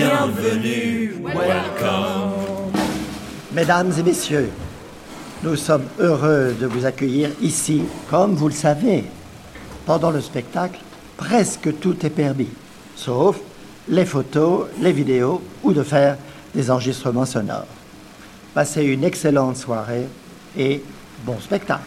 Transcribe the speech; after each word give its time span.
bienvenue, 0.00 1.14
welcome. 1.22 2.72
Mesdames 3.52 3.92
et 3.98 4.02
messieurs, 4.02 4.50
nous 5.42 5.56
sommes 5.56 5.84
heureux 5.98 6.56
de 6.58 6.66
vous 6.66 6.86
accueillir 6.86 7.30
ici. 7.42 7.82
Comme 8.08 8.34
vous 8.34 8.48
le 8.48 8.54
savez, 8.54 9.04
pendant 9.84 10.10
le 10.10 10.22
spectacle, 10.22 10.80
presque 11.18 11.78
tout 11.80 12.06
est 12.06 12.10
permis, 12.10 12.48
sauf 12.96 13.40
les 13.88 14.06
photos, 14.06 14.68
les 14.80 14.92
vidéos 14.92 15.42
ou 15.62 15.74
de 15.74 15.82
faire 15.82 16.16
des 16.54 16.70
enregistrements 16.70 17.26
sonores. 17.26 17.66
Passez 18.54 18.84
une 18.84 19.04
excellente 19.04 19.56
soirée 19.56 20.06
et 20.56 20.82
bon 21.26 21.38
spectacle. 21.40 21.82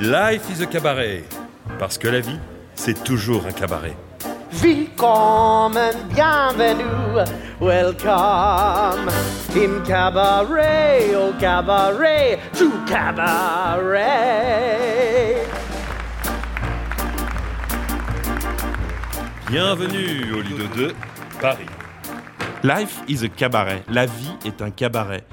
Life 0.00 0.42
is 0.50 0.62
a 0.62 0.66
cabaret. 0.66 1.24
Parce 1.78 1.98
que 1.98 2.08
la 2.08 2.20
vie, 2.20 2.38
c'est 2.74 3.02
toujours 3.04 3.46
un 3.46 3.52
cabaret. 3.52 3.96
Willkommen, 4.62 5.94
bienvenue, 6.14 6.84
welcome 7.60 9.10
in 9.56 9.82
cabaret, 9.84 11.14
au 11.16 11.32
cabaret, 11.38 12.38
to 12.56 12.70
cabaret. 12.86 14.04
Bienvenue 19.48 20.32
au 20.32 20.40
Lido 20.40 20.66
2, 20.76 20.94
Paris. 21.40 21.66
Life 22.62 23.02
is 23.08 23.24
a 23.24 23.28
cabaret. 23.28 23.82
La 23.90 24.06
vie 24.06 24.36
est 24.46 24.62
un 24.62 24.70
cabaret. 24.70 25.24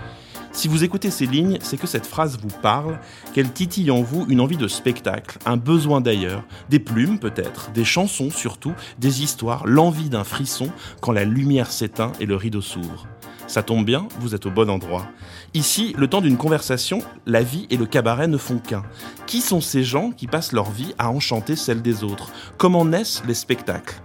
Si 0.53 0.67
vous 0.67 0.83
écoutez 0.83 1.11
ces 1.11 1.25
lignes, 1.25 1.59
c'est 1.61 1.77
que 1.77 1.87
cette 1.87 2.05
phrase 2.05 2.37
vous 2.37 2.55
parle, 2.61 2.99
qu'elle 3.33 3.51
titille 3.51 3.89
en 3.89 4.01
vous 4.01 4.25
une 4.27 4.41
envie 4.41 4.57
de 4.57 4.67
spectacle, 4.67 5.39
un 5.45 5.55
besoin 5.55 6.01
d'ailleurs, 6.01 6.43
des 6.69 6.79
plumes 6.79 7.19
peut-être, 7.19 7.71
des 7.71 7.85
chansons 7.85 8.29
surtout, 8.29 8.73
des 8.99 9.23
histoires, 9.23 9.65
l'envie 9.65 10.09
d'un 10.09 10.25
frisson 10.25 10.69
quand 10.99 11.13
la 11.13 11.23
lumière 11.23 11.71
s'éteint 11.71 12.11
et 12.19 12.25
le 12.25 12.35
rideau 12.35 12.61
s'ouvre. 12.61 13.07
Ça 13.47 13.63
tombe 13.63 13.85
bien, 13.85 14.07
vous 14.19 14.35
êtes 14.35 14.45
au 14.45 14.51
bon 14.51 14.69
endroit. 14.69 15.07
Ici, 15.53 15.93
le 15.97 16.07
temps 16.07 16.21
d'une 16.21 16.37
conversation, 16.37 16.99
la 17.25 17.43
vie 17.43 17.67
et 17.69 17.77
le 17.77 17.85
cabaret 17.85 18.27
ne 18.27 18.37
font 18.37 18.59
qu'un. 18.59 18.83
Qui 19.27 19.41
sont 19.41 19.61
ces 19.61 19.83
gens 19.83 20.11
qui 20.11 20.27
passent 20.27 20.53
leur 20.53 20.69
vie 20.69 20.93
à 20.97 21.09
enchanter 21.09 21.55
celle 21.55 21.81
des 21.81 22.03
autres? 22.03 22.31
Comment 22.57 22.85
naissent 22.85 23.23
les 23.27 23.33
spectacles? 23.33 24.01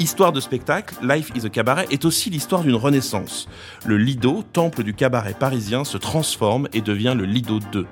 Histoire 0.00 0.32
de 0.32 0.40
spectacle, 0.40 0.96
Life 1.02 1.30
is 1.36 1.46
a 1.46 1.48
Cabaret 1.48 1.86
est 1.90 2.04
aussi 2.04 2.28
l'histoire 2.28 2.62
d'une 2.62 2.74
renaissance. 2.74 3.48
Le 3.86 3.96
Lido, 3.96 4.42
temple 4.52 4.82
du 4.82 4.92
cabaret 4.92 5.34
parisien, 5.38 5.84
se 5.84 5.96
transforme 5.98 6.68
et 6.72 6.80
devient 6.80 7.14
le 7.16 7.24
Lido 7.24 7.60
2. 7.72 7.86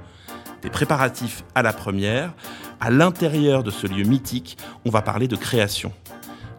Des 0.63 0.71
préparatifs 0.71 1.45
à 1.55 1.63
la 1.63 1.73
première, 1.73 2.33
à 2.81 2.91
l'intérieur 2.91 3.63
de 3.63 3.71
ce 3.71 3.87
lieu 3.87 4.03
mythique, 4.03 4.57
on 4.85 4.91
va 4.91 5.01
parler 5.01 5.29
de 5.29 5.37
création. 5.37 5.93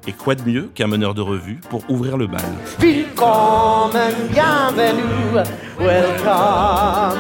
Et 0.08 0.14
quoi 0.14 0.36
de 0.36 0.50
mieux 0.50 0.72
qu'un 0.74 0.88
meneur 0.88 1.14
de 1.14 1.22
revue 1.22 1.60
pour 1.70 1.84
ouvrir 1.90 2.16
le 2.18 2.28
bal? 2.28 2.42
Welcome. 5.80 7.14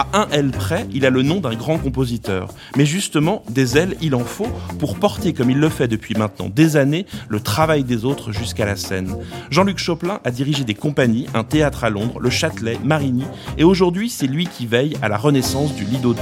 À 0.00 0.06
un 0.14 0.28
L 0.30 0.50
près, 0.50 0.86
il 0.94 1.04
a 1.04 1.10
le 1.10 1.20
nom 1.20 1.40
d'un 1.40 1.54
grand 1.54 1.76
compositeur. 1.76 2.48
Mais 2.74 2.86
justement, 2.86 3.42
des 3.50 3.76
ailes, 3.76 3.98
il 4.00 4.14
en 4.14 4.24
faut 4.24 4.48
pour 4.78 4.98
porter, 4.98 5.34
comme 5.34 5.50
il 5.50 5.58
le 5.58 5.68
fait 5.68 5.88
depuis 5.88 6.14
maintenant 6.14 6.48
des 6.48 6.78
années, 6.78 7.04
le 7.28 7.38
travail 7.38 7.84
des 7.84 8.06
autres 8.06 8.32
jusqu'à 8.32 8.64
la 8.64 8.76
scène. 8.76 9.14
Jean-Luc 9.50 9.76
Choplin 9.76 10.20
a 10.24 10.30
dirigé 10.30 10.64
des 10.64 10.72
compagnies, 10.72 11.26
un 11.34 11.44
théâtre 11.44 11.84
à 11.84 11.90
Londres, 11.90 12.18
le 12.18 12.30
Châtelet, 12.30 12.78
Marigny, 12.82 13.24
et 13.58 13.64
aujourd'hui, 13.64 14.08
c'est 14.08 14.26
lui 14.26 14.46
qui 14.46 14.66
veille 14.66 14.96
à 15.02 15.10
la 15.10 15.18
renaissance 15.18 15.74
du 15.74 15.84
Lido 15.84 16.14
2. 16.14 16.20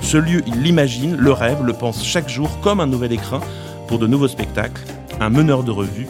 Ce 0.00 0.16
lieu, 0.16 0.40
il 0.46 0.62
l'imagine, 0.62 1.14
le 1.14 1.32
rêve, 1.32 1.62
le 1.62 1.74
pense 1.74 2.06
chaque 2.06 2.30
jour 2.30 2.60
comme 2.62 2.80
un 2.80 2.86
nouvel 2.86 3.12
écrin 3.12 3.40
pour 3.88 3.98
de 3.98 4.06
nouveaux 4.06 4.28
spectacles, 4.28 4.80
un 5.20 5.28
meneur 5.28 5.64
de 5.64 5.70
revue, 5.70 6.06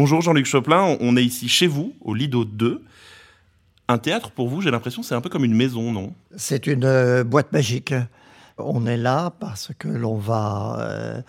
Bonjour 0.00 0.20
Jean-Luc 0.20 0.46
Choplin, 0.46 0.96
on 1.00 1.16
est 1.16 1.24
ici 1.24 1.48
chez 1.48 1.66
vous, 1.66 1.92
au 2.02 2.14
Lido 2.14 2.44
2. 2.44 2.84
Un 3.88 3.98
théâtre 3.98 4.30
pour 4.30 4.48
vous, 4.48 4.60
j'ai 4.60 4.70
l'impression, 4.70 5.02
c'est 5.02 5.16
un 5.16 5.20
peu 5.20 5.28
comme 5.28 5.44
une 5.44 5.56
maison, 5.56 5.90
non? 5.90 6.12
C'est 6.36 6.68
une 6.68 6.84
euh, 6.84 7.24
boîte 7.24 7.52
magique. 7.52 7.92
On 8.58 8.86
est 8.86 8.96
là 8.96 9.32
parce 9.40 9.72
que 9.76 9.88
l'on 9.88 10.14
va 10.14 10.76
euh, 10.78 11.20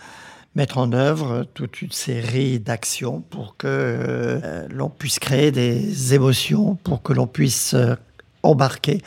mettre 0.54 0.78
en 0.78 0.92
œuvre 0.92 1.48
toute 1.52 1.82
une 1.82 1.90
série 1.90 2.60
d'actions 2.60 3.22
pour 3.22 3.56
que 3.56 3.66
euh, 3.66 4.68
l'on 4.70 4.88
puisse 4.88 5.18
créer 5.18 5.50
des 5.50 6.14
émotions, 6.14 6.76
pour 6.76 7.02
que 7.02 7.12
l'on 7.12 7.26
puisse 7.26 7.74
embarquer 8.44 9.02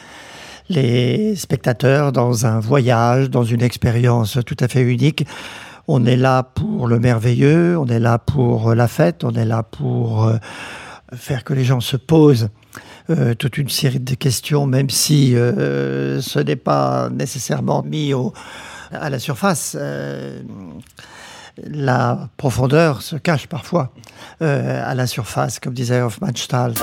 les 0.68 1.38
spectateurs 1.38 2.12
dans 2.12 2.46
un 2.46 2.60
voyage, 2.60 3.30
dans 3.30 3.46
une 3.46 3.62
expérience 3.62 4.40
tout 4.46 4.58
à 4.60 4.68
fait 4.68 4.82
unique. 4.82 5.26
On 5.88 6.06
est 6.06 6.16
là 6.16 6.44
pour 6.44 6.88
le 6.88 6.98
merveilleux, 7.00 7.78
on 7.78 7.88
est 7.88 8.00
là 8.00 8.18
pour 8.18 8.74
la 8.74 8.88
fête, 8.88 9.24
on 9.24 9.32
est 9.32 9.46
là 9.46 9.64
pour 9.64 10.26
euh, 10.26 10.38
faire 11.14 11.44
que 11.44 11.54
les 11.54 11.66
gens 11.66 11.82
se 11.82 11.98
posent 11.98 12.50
euh, 13.10 13.34
toute 13.34 13.58
une 13.58 13.68
série 13.68 14.00
de 14.00 14.16
questions, 14.16 14.66
même 14.66 14.90
si 14.90 15.36
euh, 15.36 16.22
ce 16.22 16.40
n'est 16.40 16.56
pas 16.56 17.10
nécessairement 17.10 17.84
mis 17.84 18.14
à 18.92 19.10
la 19.10 19.20
surface. 19.20 19.76
Euh, 19.78 20.42
la 21.58 22.30
profondeur 22.38 23.02
se 23.02 23.16
cache 23.16 23.48
parfois 23.48 23.94
euh, 24.42 24.82
à 24.90 24.96
la 24.96 25.06
surface, 25.06 25.60
comme 25.60 25.74
disait 25.74 26.02
Hofmannsthal. 26.02 26.74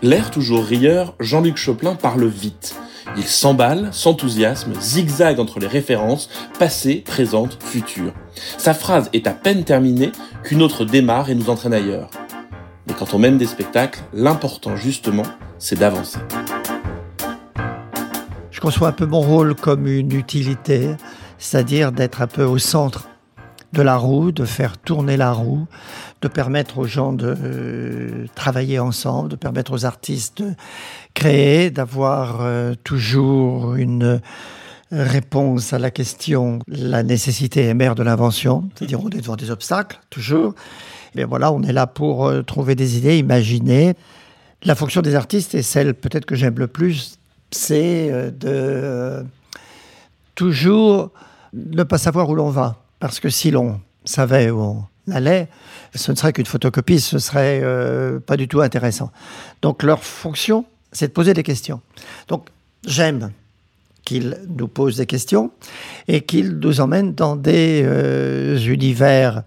L'air 0.00 0.30
toujours 0.30 0.64
rieur, 0.64 1.14
Jean-Luc 1.18 1.56
Choplin 1.56 1.96
parle 1.96 2.26
vite. 2.26 2.76
Il 3.16 3.26
s'emballe, 3.26 3.88
s'enthousiasme, 3.92 4.74
zigzague 4.80 5.40
entre 5.40 5.58
les 5.58 5.66
références, 5.66 6.28
passé, 6.58 7.02
présente, 7.04 7.58
futur. 7.62 8.12
Sa 8.58 8.74
phrase 8.74 9.08
est 9.12 9.26
à 9.26 9.32
peine 9.32 9.64
terminée 9.64 10.12
qu'une 10.44 10.62
autre 10.62 10.84
démarre 10.84 11.30
et 11.30 11.34
nous 11.34 11.50
entraîne 11.50 11.74
ailleurs. 11.74 12.10
Mais 12.86 12.94
quand 12.94 13.14
on 13.14 13.18
mène 13.18 13.38
des 13.38 13.46
spectacles, 13.46 14.00
l'important 14.12 14.76
justement, 14.76 15.24
c'est 15.58 15.78
d'avancer. 15.78 16.18
Je 18.50 18.60
conçois 18.60 18.88
un 18.88 18.92
peu 18.92 19.06
mon 19.06 19.20
rôle 19.20 19.54
comme 19.54 19.86
une 19.86 20.12
utilité, 20.12 20.96
c'est-à-dire 21.38 21.92
d'être 21.92 22.22
un 22.22 22.26
peu 22.26 22.44
au 22.44 22.58
centre 22.58 23.08
de 23.72 23.82
la 23.82 23.96
roue, 23.96 24.32
de 24.32 24.44
faire 24.44 24.78
tourner 24.78 25.16
la 25.16 25.32
roue, 25.32 25.66
de 26.22 26.28
permettre 26.28 26.78
aux 26.78 26.86
gens 26.86 27.12
de 27.12 27.34
euh, 27.38 28.26
travailler 28.34 28.78
ensemble, 28.78 29.28
de 29.28 29.36
permettre 29.36 29.72
aux 29.72 29.84
artistes 29.84 30.42
de 30.42 30.54
créer, 31.14 31.70
d'avoir 31.70 32.38
euh, 32.40 32.74
toujours 32.84 33.74
une 33.74 34.20
réponse 34.90 35.74
à 35.74 35.78
la 35.78 35.90
question 35.90 36.60
la 36.66 37.02
nécessité 37.02 37.64
est 37.64 37.74
mère 37.74 37.94
de 37.94 38.02
l'invention, 38.02 38.70
c'est-à-dire 38.74 39.00
on 39.02 39.10
est 39.10 39.20
devant 39.20 39.36
des 39.36 39.50
obstacles, 39.50 40.00
toujours. 40.08 40.54
Mais 41.14 41.24
voilà, 41.24 41.52
on 41.52 41.62
est 41.62 41.72
là 41.72 41.86
pour 41.86 42.26
euh, 42.26 42.42
trouver 42.42 42.74
des 42.74 42.96
idées, 42.96 43.18
imaginer. 43.18 43.94
La 44.64 44.74
fonction 44.74 45.02
des 45.02 45.14
artistes 45.14 45.54
est 45.54 45.62
celle 45.62 45.94
peut-être 45.94 46.24
que 46.24 46.34
j'aime 46.34 46.58
le 46.58 46.68
plus, 46.68 47.18
c'est 47.50 48.32
de 48.40 49.24
toujours 50.34 51.10
ne 51.54 51.82
pas 51.82 51.98
savoir 51.98 52.28
où 52.28 52.34
l'on 52.34 52.50
va. 52.50 52.87
Parce 53.00 53.20
que 53.20 53.28
si 53.28 53.50
l'on 53.50 53.80
savait 54.04 54.50
où 54.50 54.60
on 54.60 55.12
allait, 55.12 55.48
ce 55.94 56.12
ne 56.12 56.16
serait 56.16 56.32
qu'une 56.32 56.46
photocopie, 56.46 57.00
ce 57.00 57.18
serait 57.18 57.60
euh, 57.62 58.18
pas 58.20 58.36
du 58.36 58.48
tout 58.48 58.60
intéressant. 58.60 59.10
Donc 59.62 59.82
leur 59.82 60.02
fonction, 60.02 60.64
c'est 60.92 61.08
de 61.08 61.12
poser 61.12 61.34
des 61.34 61.42
questions. 61.42 61.80
Donc 62.28 62.46
j'aime 62.86 63.32
qu'ils 64.04 64.38
nous 64.48 64.68
posent 64.68 64.96
des 64.96 65.06
questions 65.06 65.50
et 66.06 66.22
qu'ils 66.22 66.58
nous 66.58 66.80
emmènent 66.80 67.14
dans 67.14 67.36
des 67.36 67.82
euh, 67.84 68.58
univers 68.58 69.42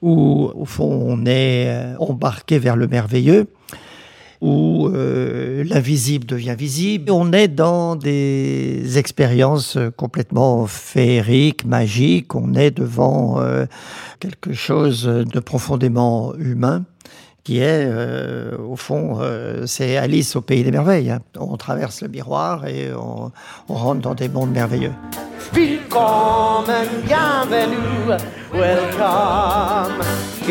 où, 0.00 0.50
au 0.54 0.64
fond, 0.64 0.90
on 1.06 1.26
est 1.26 1.68
euh, 1.68 1.96
embarqué 1.98 2.58
vers 2.58 2.76
le 2.76 2.88
merveilleux, 2.88 3.46
où 4.40 4.88
euh, 4.88 5.64
l'invisible 5.64 6.26
devient 6.26 6.54
visible. 6.56 7.10
On 7.10 7.32
est 7.32 7.48
dans 7.48 7.96
des 7.96 8.98
expériences 8.98 9.76
complètement 9.96 10.66
féeriques, 10.66 11.64
magiques. 11.64 12.34
On 12.34 12.54
est 12.54 12.70
devant 12.70 13.40
euh, 13.40 13.66
quelque 14.18 14.52
chose 14.52 15.04
de 15.04 15.40
profondément 15.40 16.34
humain 16.36 16.84
qui 17.44 17.58
est, 17.58 17.84
euh, 17.86 18.56
au 18.58 18.76
fond, 18.76 19.18
euh, 19.20 19.66
c'est 19.66 19.96
Alice 19.96 20.36
au 20.36 20.40
pays 20.40 20.62
des 20.62 20.70
merveilles. 20.70 21.10
hein. 21.10 21.20
On 21.38 21.56
traverse 21.56 22.02
le 22.02 22.08
miroir 22.08 22.66
et 22.66 22.92
on, 22.94 23.32
rentre 23.68 24.00
dans 24.00 24.14
des 24.14 24.28
mondes 24.28 24.52
merveilleux. 24.52 24.92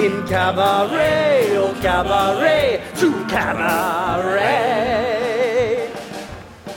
In 0.01 0.25
cabaret, 0.27 1.57
au 1.57 1.73
cabaret, 1.81 2.79
to 2.99 3.11
cabaret. 3.27 4.39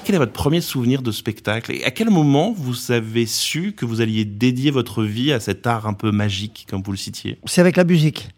quel 0.04 0.16
est 0.16 0.19
votre 0.19 0.32
premier 0.32 0.60
souvenir 0.60 1.02
de 1.02 1.12
spectacle 1.12 1.72
Et 1.72 1.84
à 1.84 1.90
quel 1.92 2.10
moment 2.10 2.52
vous 2.56 2.90
avez 2.90 3.26
su 3.26 3.72
que 3.72 3.84
vous 3.84 4.00
alliez 4.00 4.24
dédier 4.24 4.70
votre 4.72 5.04
vie 5.04 5.32
à 5.32 5.38
cet 5.40 5.66
art 5.66 5.86
un 5.86 5.92
peu 5.94 6.10
magique, 6.10 6.66
comme 6.69 6.82
vous 6.82 6.90
le 6.90 6.96
citiez? 6.98 7.38
C'est 7.44 7.60
avec 7.60 7.76
la 7.76 7.84
musique. 7.84 8.30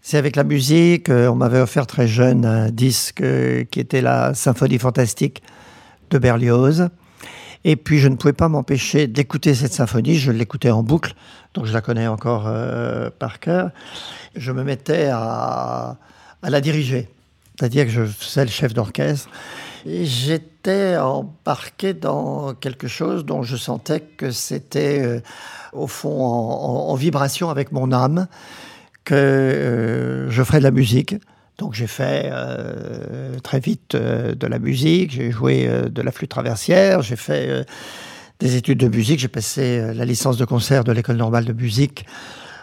C'est 0.00 0.16
avec 0.16 0.36
la 0.36 0.44
musique. 0.44 1.10
euh, 1.10 1.28
On 1.28 1.34
m'avait 1.34 1.60
offert 1.60 1.86
très 1.86 2.08
jeune 2.08 2.46
un 2.46 2.70
disque 2.70 3.20
euh, 3.20 3.64
qui 3.64 3.80
était 3.80 4.00
la 4.00 4.32
Symphonie 4.34 4.78
fantastique 4.78 5.42
de 6.10 6.18
Berlioz. 6.18 6.88
Et 7.64 7.76
puis 7.76 7.98
je 7.98 8.08
ne 8.08 8.16
pouvais 8.16 8.34
pas 8.34 8.48
m'empêcher 8.48 9.06
d'écouter 9.06 9.54
cette 9.54 9.72
symphonie. 9.72 10.16
Je 10.16 10.30
l'écoutais 10.30 10.70
en 10.70 10.82
boucle, 10.82 11.14
donc 11.54 11.64
je 11.64 11.72
la 11.72 11.80
connais 11.80 12.06
encore 12.06 12.44
euh, 12.46 13.10
par 13.18 13.40
cœur. 13.40 13.70
Je 14.36 14.52
me 14.52 14.62
mettais 14.62 15.08
à, 15.10 15.96
la 16.42 16.60
diriger, 16.60 17.08
c'est-à-dire 17.58 17.86
que 17.86 17.90
je 17.90 18.04
faisais 18.04 18.44
le 18.44 18.50
chef 18.50 18.74
d'orchestre. 18.74 19.30
J'étais 19.86 20.96
embarqué 20.96 21.94
dans 21.94 22.54
quelque 22.54 22.88
chose 22.88 23.24
dont 23.24 23.42
je 23.42 23.56
sentais 23.56 24.00
que 24.00 24.30
c'était 24.30 25.02
euh, 25.02 25.20
au 25.72 25.86
fond 25.86 26.22
en 26.22 26.94
vibration 26.94 27.50
avec 27.50 27.72
mon 27.72 27.92
âme, 27.92 28.26
que 29.04 29.14
euh, 29.14 30.30
je 30.30 30.42
ferais 30.42 30.58
de 30.58 30.64
la 30.64 30.70
musique. 30.70 31.16
Donc 31.58 31.74
j'ai 31.74 31.86
fait 31.86 32.28
euh, 32.32 33.38
très 33.42 33.60
vite 33.60 33.94
euh, 33.94 34.34
de 34.34 34.46
la 34.46 34.58
musique, 34.58 35.12
j'ai 35.12 35.30
joué 35.30 35.66
euh, 35.68 35.88
de 35.88 36.02
la 36.02 36.10
flûte 36.10 36.30
traversière, 36.30 37.02
j'ai 37.02 37.14
fait 37.14 37.64
des 38.40 38.56
études 38.56 38.78
de 38.78 38.88
musique, 38.88 39.20
j'ai 39.20 39.28
passé 39.28 39.92
la 39.94 40.04
licence 40.04 40.36
de 40.36 40.44
concert 40.44 40.82
de 40.82 40.90
l'école 40.90 41.16
normale 41.16 41.44
de 41.44 41.52
musique 41.52 42.06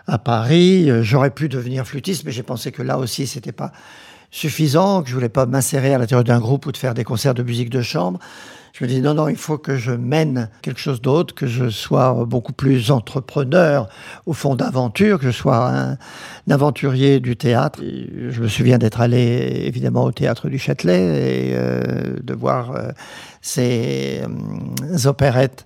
à 0.07 0.17
Paris. 0.17 0.89
J'aurais 1.03 1.31
pu 1.31 1.47
devenir 1.47 1.87
flûtiste, 1.87 2.25
mais 2.25 2.31
j'ai 2.31 2.43
pensé 2.43 2.73
que 2.73 2.81
là 2.81 2.97
aussi 2.97 3.27
c'était 3.27 3.53
pas 3.53 3.71
suffisant, 4.29 5.03
que 5.03 5.09
je 5.09 5.13
voulais 5.13 5.29
pas 5.29 5.45
m'insérer 5.45 5.93
à 5.93 5.97
l'intérieur 5.97 6.25
d'un 6.25 6.39
groupe 6.39 6.65
ou 6.65 6.71
de 6.73 6.77
faire 6.77 6.93
des 6.93 7.05
concerts 7.05 7.33
de 7.33 7.43
musique 7.43 7.69
de 7.69 7.81
chambre. 7.81 8.19
Je 8.73 8.83
me 8.85 8.89
dis 8.89 9.01
non, 9.01 9.13
non, 9.13 9.27
il 9.27 9.35
faut 9.35 9.57
que 9.57 9.75
je 9.75 9.91
mène 9.91 10.49
quelque 10.61 10.79
chose 10.79 11.01
d'autre, 11.01 11.35
que 11.35 11.47
je 11.47 11.69
sois 11.69 12.25
beaucoup 12.25 12.53
plus 12.53 12.89
entrepreneur 12.91 13.89
au 14.25 14.33
fond 14.33 14.55
d'aventure, 14.55 15.19
que 15.19 15.25
je 15.25 15.31
sois 15.31 15.69
un, 15.69 15.97
aventurier 16.49 17.19
du 17.19 17.35
théâtre. 17.35 17.79
Je 17.81 18.41
me 18.41 18.47
souviens 18.47 18.77
d'être 18.77 19.01
allé 19.01 19.63
évidemment 19.65 20.05
au 20.05 20.11
théâtre 20.11 20.49
du 20.49 20.57
Châtelet 20.57 21.49
et 21.49 21.55
euh, 21.55 22.15
de 22.23 22.33
voir 22.33 22.71
euh, 22.71 22.91
ces 23.41 24.21
euh, 24.23 25.07
opérettes 25.07 25.65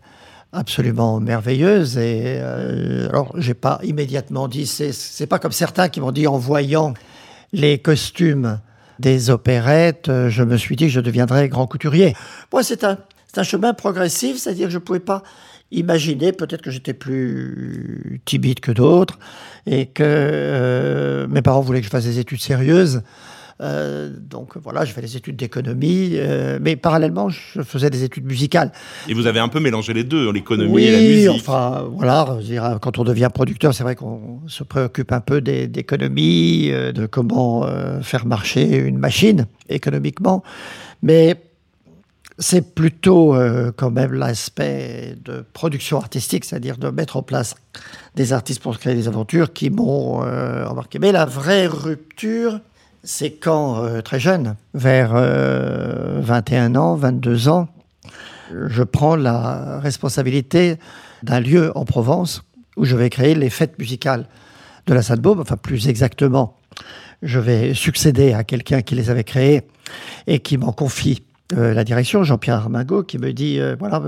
absolument 0.56 1.20
merveilleuses. 1.20 1.98
Et 1.98 2.40
euh, 2.40 3.10
alors, 3.10 3.34
j'ai 3.38 3.54
pas 3.54 3.80
immédiatement 3.84 4.48
dit, 4.48 4.66
c'est 4.66 5.28
pas 5.28 5.40
comme 5.40 5.52
certains 5.52 5.90
qui 5.90 6.02
m'ont 6.02 6.12
dit 6.12 6.28
en 6.28 6.38
voyant 6.38 6.94
les 7.54 7.78
costumes 7.78 8.60
des 9.00 9.30
opérettes, 9.30 10.10
euh, 10.10 10.30
je 10.30 10.44
me 10.44 10.58
suis 10.58 10.76
dit 10.76 10.86
que 10.86 10.92
je 10.92 11.00
deviendrais 11.00 11.50
grand 11.50 11.68
couturier. 11.68 12.16
Moi, 12.52 12.64
c'est 12.64 12.84
un, 12.84 12.98
chemin 13.44 13.74
progressif, 13.74 14.38
c'est-à-dire 14.38 14.68
que 14.68 14.72
je 14.72 14.78
ne 14.78 14.84
pouvais 14.84 15.00
pas 15.00 15.24
imaginer, 15.72 16.32
peut-être 16.32 16.62
que 16.62 16.72
j'étais 16.72 16.94
plus 16.94 18.22
timide 18.24 18.62
que 18.62 18.72
d'autres, 18.72 19.20
et 19.66 19.88
que 19.88 20.04
euh, 20.06 21.28
mes 21.28 21.42
parents 21.42 21.62
voulaient 21.62 21.82
que 21.82 21.86
je 21.86 21.92
fasse 21.92 22.06
des 22.06 22.20
études 22.20 22.42
sérieuses. 22.42 23.02
Euh, 23.62 24.12
donc 24.18 24.58
voilà, 24.58 24.84
je 24.84 24.92
fais 24.92 25.02
des 25.02 25.16
études 25.16 25.38
d'économie, 25.38 26.12
euh, 26.14 26.60
mais 26.62 26.76
parallèlement, 26.76 27.30
je 27.30 27.62
faisais 27.62 27.90
des 27.90 28.04
études 28.04 28.26
musicales. 28.26 28.72
Et 29.08 29.14
vous 29.14 29.28
avez 29.28 29.40
un 29.40 29.48
peu 29.48 29.60
mélangé 29.60 29.94
les 29.94 30.04
deux, 30.04 30.32
l'économie 30.32 30.72
Oui, 30.72 30.84
et 30.86 30.92
la 30.92 31.00
musique. 31.00 31.42
enfin, 31.42 31.88
voilà, 31.92 32.38
je 32.42 32.46
dirais, 32.46 32.76
quand 32.82 32.98
on 32.98 33.04
devient 33.04 33.30
producteur, 33.34 33.74
c'est 33.74 33.84
vrai 33.84 33.96
qu'on 33.96 34.42
se 34.48 34.64
préoccupe 34.64 35.12
un 35.12 35.22
peu 35.22 35.40
d'économie, 35.42 36.70
euh, 36.72 36.92
de 36.92 37.06
comment 37.06 37.66
faire 38.02 38.26
marcher 38.26 38.78
une 38.78 38.98
machine 38.98 39.48
économiquement. 39.70 40.44
Mais 41.02 41.38
c'est 42.38 42.76
plutôt 42.76 43.36
euh, 43.36 43.72
quand 43.76 43.92
même 43.92 44.14
l'aspect 44.14 45.16
de 45.24 45.46
production 45.54 45.98
artistique, 45.98 46.46
c'est-à-dire 46.46 46.78
de 46.78 46.90
mettre 46.90 47.18
en 47.18 47.24
place 47.24 47.56
des 48.16 48.34
artistes 48.34 48.62
pour 48.62 48.78
créer 48.78 48.96
des 48.96 49.08
aventures 49.08 49.54
qui 49.54 49.70
m'ont 49.70 50.24
euh, 50.24 50.66
embarqué. 50.66 51.00
Mais 51.00 51.12
la 51.12 51.26
vraie 51.26 51.68
rupture, 51.68 52.60
c'est 53.06 53.32
quand, 53.32 53.84
euh, 53.84 54.02
très 54.02 54.20
jeune, 54.20 54.56
vers 54.74 55.12
euh, 55.16 56.20
21 56.22 56.76
ans, 56.76 56.96
22 56.96 57.48
ans, 57.48 57.70
je 58.68 58.84
prends 58.84 59.16
la 59.16 59.80
responsabilité 59.80 60.78
d'un 61.24 61.40
lieu 61.40 61.72
en 61.76 61.86
Provence 61.86 62.44
où 62.78 62.84
je 62.84 62.96
vais 62.96 63.10
créer 63.10 63.36
les 63.36 63.50
fêtes 63.50 63.80
musicales 63.80 64.28
de 64.88 64.94
la 64.94 65.02
Sainte-Baume, 65.02 65.40
enfin 65.40 65.58
plus 65.58 65.88
exactement, 65.88 66.58
je 67.22 67.40
vais 67.40 67.74
succéder 67.74 68.34
à 68.34 68.44
quelqu'un 68.44 68.82
qui 68.82 68.96
les 68.96 69.10
avait 69.10 69.24
créées 69.24 69.64
et 70.28 70.40
qui 70.40 70.58
m'en 70.58 70.74
confie 70.74 71.24
euh, 71.54 71.74
la 71.74 71.84
direction, 71.84 72.24
Jean-Pierre 72.24 72.58
Armingot, 72.58 73.04
qui 73.04 73.18
me 73.18 73.32
dit, 73.34 73.60
euh, 73.60 73.76
voilà, 73.80 74.02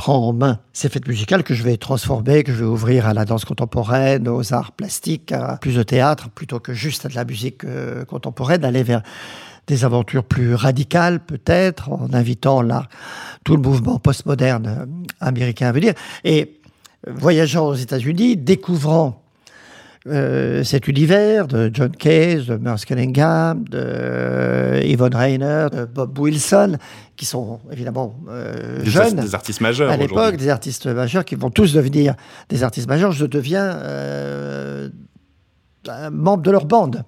prends 0.00 0.26
en 0.26 0.32
main 0.32 0.60
ces 0.72 0.88
fêtes 0.88 1.06
musicales 1.06 1.42
que 1.42 1.52
je 1.52 1.62
vais 1.62 1.76
transformer, 1.76 2.42
que 2.42 2.52
je 2.52 2.60
vais 2.60 2.70
ouvrir 2.70 3.06
à 3.06 3.12
la 3.12 3.26
danse 3.26 3.44
contemporaine, 3.44 4.28
aux 4.28 4.54
arts 4.54 4.72
plastiques, 4.72 5.30
à 5.30 5.58
plus 5.58 5.76
de 5.76 5.82
théâtre, 5.82 6.30
plutôt 6.30 6.58
que 6.58 6.72
juste 6.72 7.04
à 7.04 7.10
de 7.10 7.14
la 7.14 7.26
musique 7.26 7.64
euh, 7.64 8.06
contemporaine, 8.06 8.64
aller 8.64 8.82
vers 8.82 9.02
des 9.66 9.84
aventures 9.84 10.24
plus 10.24 10.54
radicales 10.54 11.20
peut-être, 11.20 11.92
en 11.92 12.14
invitant 12.14 12.62
là 12.62 12.88
tout 13.44 13.54
le 13.54 13.60
mouvement 13.60 13.98
postmoderne 13.98 14.66
euh, 14.66 14.86
américain 15.20 15.68
à 15.68 15.72
venir. 15.72 15.92
Et 16.24 16.62
euh, 17.06 17.12
voyageant 17.14 17.66
aux 17.66 17.74
États-Unis, 17.74 18.38
découvrant 18.38 19.22
euh, 20.06 20.64
cet 20.64 20.88
univers 20.88 21.46
de 21.46 21.70
John 21.72 21.90
Cage, 21.90 22.46
de 22.46 22.56
Merce 22.56 22.86
Cunningham, 22.86 23.64
de 23.68 23.78
euh, 23.78 24.80
Yvonne 24.82 25.14
Rainer, 25.14 25.66
de 25.70 25.84
Bob 25.84 26.18
Wilson, 26.18 26.78
qui 27.16 27.26
sont 27.26 27.60
évidemment 27.70 28.14
euh, 28.30 28.82
Des, 28.82 28.90
jeunes 28.90 29.16
des 29.16 29.34
artistes 29.34 29.60
majeurs 29.60 29.90
à 29.90 29.98
l'époque, 29.98 30.36
des 30.36 30.48
artistes 30.48 30.86
majeurs 30.86 31.24
qui 31.26 31.34
vont 31.34 31.50
tous 31.50 31.74
devenir 31.74 32.14
des 32.48 32.62
artistes 32.62 32.88
majeurs. 32.88 33.12
Je 33.12 33.26
deviens 33.26 33.76
euh, 33.76 34.88
un 35.86 36.08
membre 36.10 36.42
de 36.42 36.50
leur 36.50 36.64
bande, 36.64 37.04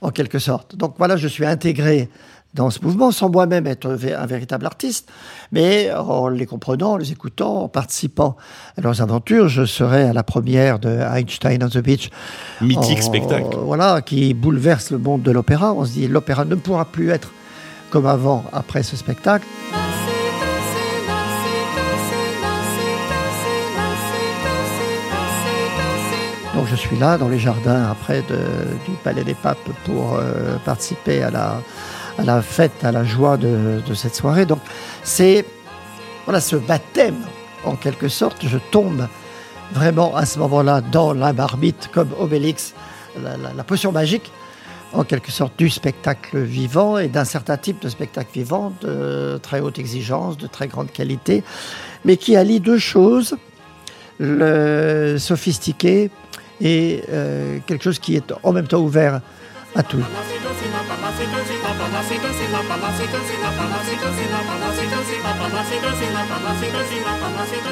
en 0.00 0.10
quelque 0.10 0.38
sorte. 0.38 0.76
Donc 0.76 0.94
voilà, 0.96 1.18
je 1.18 1.28
suis 1.28 1.44
intégré 1.44 2.08
dans 2.54 2.70
ce 2.70 2.78
mouvement 2.80 3.10
sans 3.10 3.28
moi-même 3.30 3.66
être 3.66 3.88
un 3.90 4.26
véritable 4.26 4.64
artiste, 4.66 5.10
mais 5.52 5.92
en 5.92 6.28
les 6.28 6.46
comprenant, 6.46 6.92
en 6.92 6.96
les 6.96 7.10
écoutant, 7.12 7.62
en 7.64 7.68
participant 7.68 8.36
à 8.78 8.80
leurs 8.80 9.02
aventures. 9.02 9.48
Je 9.48 9.64
serai 9.64 10.04
à 10.04 10.12
la 10.12 10.22
première 10.22 10.78
de 10.78 10.88
Einstein 10.88 11.62
on 11.64 11.68
the 11.68 11.78
Beach. 11.78 12.10
Mythique 12.60 12.98
en- 12.98 13.02
spectacle. 13.02 13.56
Voilà, 13.60 14.02
qui 14.02 14.34
bouleverse 14.34 14.90
le 14.92 14.98
monde 14.98 15.22
de 15.22 15.30
l'opéra. 15.32 15.72
On 15.74 15.84
se 15.84 15.92
dit, 15.92 16.06
l'opéra 16.08 16.44
ne 16.44 16.54
pourra 16.54 16.84
plus 16.84 17.10
être 17.10 17.32
comme 17.90 18.06
avant 18.06 18.44
après 18.52 18.82
ce 18.82 18.96
spectacle. 18.96 19.46
Donc 26.54 26.66
je 26.68 26.76
suis 26.76 26.96
là 26.96 27.18
dans 27.18 27.28
les 27.28 27.38
jardins 27.38 27.90
après 27.90 28.22
de- 28.28 28.76
du 28.86 28.96
Palais 29.02 29.24
des 29.24 29.34
Papes 29.34 29.58
pour 29.84 30.14
euh, 30.14 30.56
participer 30.64 31.22
à 31.22 31.30
la, 31.30 31.60
à 32.18 32.24
la 32.24 32.42
fête, 32.42 32.84
à 32.84 32.92
la 32.92 33.04
joie 33.04 33.36
de, 33.36 33.80
cette 33.94 34.14
soirée. 34.14 34.46
Donc 34.46 34.60
c'est 35.02 35.44
voilà 36.24 36.40
ce 36.40 36.56
baptême 36.56 37.24
en 37.64 37.76
quelque 37.76 38.08
sorte. 38.08 38.46
Je 38.46 38.58
tombe 38.70 39.06
vraiment 39.72 40.14
à 40.14 40.26
ce 40.26 40.38
moment-là 40.38 40.80
dans 40.80 41.12
la 41.12 41.32
marmite 41.32 41.90
comme 41.92 42.10
Obélix, 42.18 42.74
la 43.22 43.64
potion 43.64 43.92
magique 43.92 44.30
en 44.94 45.04
quelque 45.04 45.30
sorte 45.30 45.58
du 45.58 45.68
spectacle 45.68 46.38
vivant 46.38 46.98
et 46.98 47.08
d'un 47.08 47.24
certain 47.24 47.56
type 47.56 47.82
de 47.82 47.88
spectacle 47.88 48.30
vivant 48.32 48.72
de 48.80 49.38
très 49.42 49.60
haute 49.60 49.78
exigence, 49.78 50.38
de 50.38 50.46
très 50.46 50.68
grande 50.68 50.90
qualité, 50.90 51.42
mais 52.04 52.16
qui 52.16 52.36
allie 52.36 52.60
deux 52.60 52.78
choses, 52.78 53.36
le 54.18 55.16
sophistiqué 55.18 56.10
et 56.60 57.02
euh, 57.10 57.58
quelque 57.66 57.82
chose 57.82 57.98
qui 57.98 58.14
est 58.14 58.32
en 58.42 58.52
même 58.52 58.68
temps 58.68 58.80
ouvert 58.80 59.20
à 59.74 59.82
tout. 59.82 60.04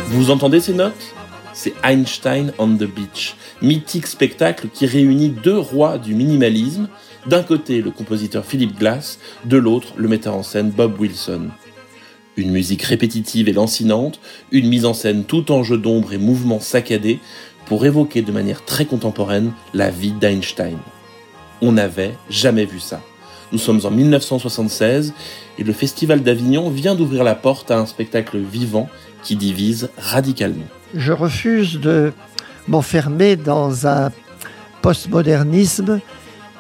Vous 0.06 0.30
entendez 0.30 0.60
ces 0.60 0.74
notes? 0.74 1.14
C'est 1.52 1.74
Einstein 1.82 2.52
on 2.58 2.76
the 2.76 2.84
Beach, 2.84 3.36
mythique 3.60 4.06
spectacle 4.06 4.68
qui 4.72 4.86
réunit 4.86 5.28
deux 5.30 5.58
rois 5.58 5.98
du 5.98 6.14
minimalisme, 6.14 6.88
d'un 7.26 7.42
côté 7.42 7.82
le 7.82 7.90
compositeur 7.90 8.44
Philip 8.44 8.78
Glass, 8.78 9.18
de 9.44 9.56
l'autre 9.56 9.92
le 9.96 10.08
metteur 10.08 10.34
en 10.34 10.42
scène 10.42 10.70
Bob 10.70 10.98
Wilson. 10.98 11.48
Une 12.36 12.50
musique 12.50 12.82
répétitive 12.82 13.48
et 13.48 13.52
lancinante, 13.52 14.20
une 14.50 14.68
mise 14.68 14.86
en 14.86 14.94
scène 14.94 15.24
tout 15.24 15.52
en 15.52 15.62
jeu 15.62 15.76
d'ombre 15.76 16.12
et 16.14 16.18
mouvements 16.18 16.60
saccadés 16.60 17.18
pour 17.66 17.84
évoquer 17.84 18.22
de 18.22 18.32
manière 18.32 18.64
très 18.64 18.86
contemporaine 18.86 19.52
la 19.74 19.90
vie 19.90 20.12
d'Einstein. 20.12 20.78
On 21.60 21.72
n'avait 21.72 22.14
jamais 22.30 22.64
vu 22.64 22.80
ça. 22.80 23.02
Nous 23.52 23.58
sommes 23.58 23.80
en 23.84 23.90
1976 23.90 25.12
et 25.58 25.64
le 25.64 25.72
Festival 25.74 26.22
d'Avignon 26.22 26.70
vient 26.70 26.94
d'ouvrir 26.94 27.22
la 27.22 27.34
porte 27.34 27.70
à 27.70 27.78
un 27.78 27.86
spectacle 27.86 28.38
vivant 28.38 28.88
qui 29.22 29.36
divise 29.36 29.90
radicalement. 29.98 30.64
Je 30.94 31.12
refuse 31.12 31.78
de 31.78 32.12
m'enfermer 32.66 33.36
dans 33.36 33.86
un 33.86 34.10
postmodernisme 34.80 36.00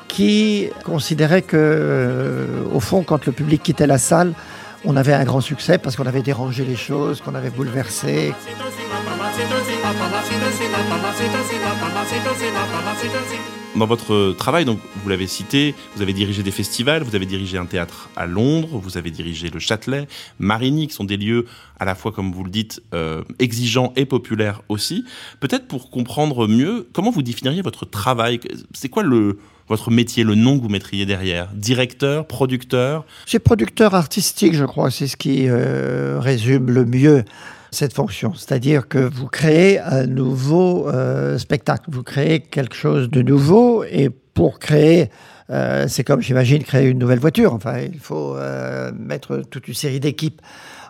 qui 0.08 0.68
considérait 0.84 1.40
que, 1.40 1.56
euh, 1.56 2.46
au 2.74 2.80
fond, 2.80 3.02
quand 3.02 3.24
le 3.24 3.32
public 3.32 3.62
quittait 3.62 3.86
la 3.86 3.98
salle, 3.98 4.34
on 4.84 4.96
avait 4.96 5.14
un 5.14 5.24
grand 5.24 5.40
succès 5.40 5.78
parce 5.78 5.96
qu'on 5.96 6.06
avait 6.06 6.22
dérangé 6.22 6.64
les 6.64 6.76
choses, 6.76 7.22
qu'on 7.22 7.34
avait 7.34 7.50
bouleversé. 7.50 8.34
Dans 13.74 13.86
votre 13.86 14.34
travail, 14.36 14.66
donc, 14.66 14.80
vous 15.02 15.08
l'avez 15.08 15.26
cité, 15.26 15.74
vous 15.96 16.02
avez 16.02 16.12
dirigé 16.12 16.42
des 16.42 16.50
festivals, 16.50 17.02
vous 17.02 17.16
avez 17.16 17.24
dirigé 17.24 17.56
un 17.56 17.64
théâtre 17.64 18.10
à 18.16 18.26
Londres, 18.26 18.68
vous 18.72 18.98
avez 18.98 19.10
dirigé 19.10 19.48
le 19.48 19.58
Châtelet, 19.58 20.06
Marigny, 20.38 20.88
qui 20.88 20.94
sont 20.94 21.04
des 21.04 21.16
lieux 21.16 21.46
à 21.80 21.86
la 21.86 21.94
fois, 21.94 22.12
comme 22.12 22.32
vous 22.32 22.44
le 22.44 22.50
dites, 22.50 22.82
euh, 22.92 23.22
exigeants 23.38 23.94
et 23.96 24.04
populaires 24.04 24.60
aussi. 24.68 25.06
Peut-être 25.40 25.66
pour 25.68 25.90
comprendre 25.90 26.46
mieux, 26.46 26.86
comment 26.92 27.10
vous 27.10 27.22
définiriez 27.22 27.62
votre 27.62 27.86
travail? 27.86 28.40
C'est 28.74 28.90
quoi 28.90 29.02
le, 29.02 29.38
votre 29.68 29.90
métier, 29.90 30.22
le 30.22 30.34
nom 30.34 30.58
que 30.58 30.62
vous 30.62 30.68
mettriez 30.68 31.06
derrière? 31.06 31.48
Directeur, 31.54 32.26
producteur? 32.26 33.06
C'est 33.24 33.38
producteur 33.38 33.94
artistique, 33.94 34.54
je 34.54 34.66
crois, 34.66 34.90
c'est 34.90 35.06
ce 35.06 35.16
qui 35.16 35.48
euh, 35.48 36.20
résume 36.20 36.70
le 36.70 36.84
mieux 36.84 37.24
cette 37.72 37.94
fonction. 37.94 38.34
C'est-à-dire 38.34 38.86
que 38.86 38.98
vous 38.98 39.26
créez 39.26 39.80
un 39.80 40.06
nouveau 40.06 40.88
euh, 40.88 41.38
spectacle, 41.38 41.84
vous 41.88 42.02
créez 42.02 42.40
quelque 42.40 42.76
chose 42.76 43.10
de 43.10 43.22
nouveau 43.22 43.82
et 43.84 44.10
pour 44.10 44.58
créer, 44.58 45.10
euh, 45.50 45.86
c'est 45.88 46.04
comme 46.04 46.20
j'imagine 46.20 46.62
créer 46.62 46.88
une 46.88 46.98
nouvelle 46.98 47.18
voiture. 47.18 47.54
Enfin, 47.54 47.78
il 47.80 47.98
faut 47.98 48.36
euh, 48.36 48.92
mettre 48.92 49.38
toute 49.50 49.68
une 49.68 49.74
série 49.74 50.00
d'équipes 50.00 50.40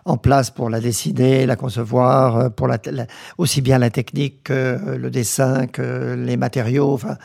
en 0.05 0.17
place 0.17 0.51
pour 0.51 0.69
la 0.69 0.81
dessiner, 0.81 1.45
la 1.45 1.55
concevoir, 1.55 2.51
pour 2.51 2.67
la, 2.67 2.77
aussi 3.37 3.61
bien 3.61 3.77
la 3.77 3.89
technique 3.89 4.43
que 4.43 4.97
le 4.97 5.09
dessin, 5.09 5.67
que 5.67 6.15
les 6.15 6.35
matériaux, 6.35 6.91
enfin, 6.91 7.15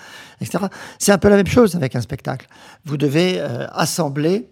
etc. 0.41 0.67
C'est 1.01 1.11
un 1.11 1.19
peu 1.19 1.29
la 1.29 1.35
même 1.35 1.49
chose 1.49 1.75
avec 1.75 1.97
un 1.97 2.01
spectacle. 2.01 2.47
Vous 2.85 2.97
devez 2.97 3.41
assembler 3.73 4.49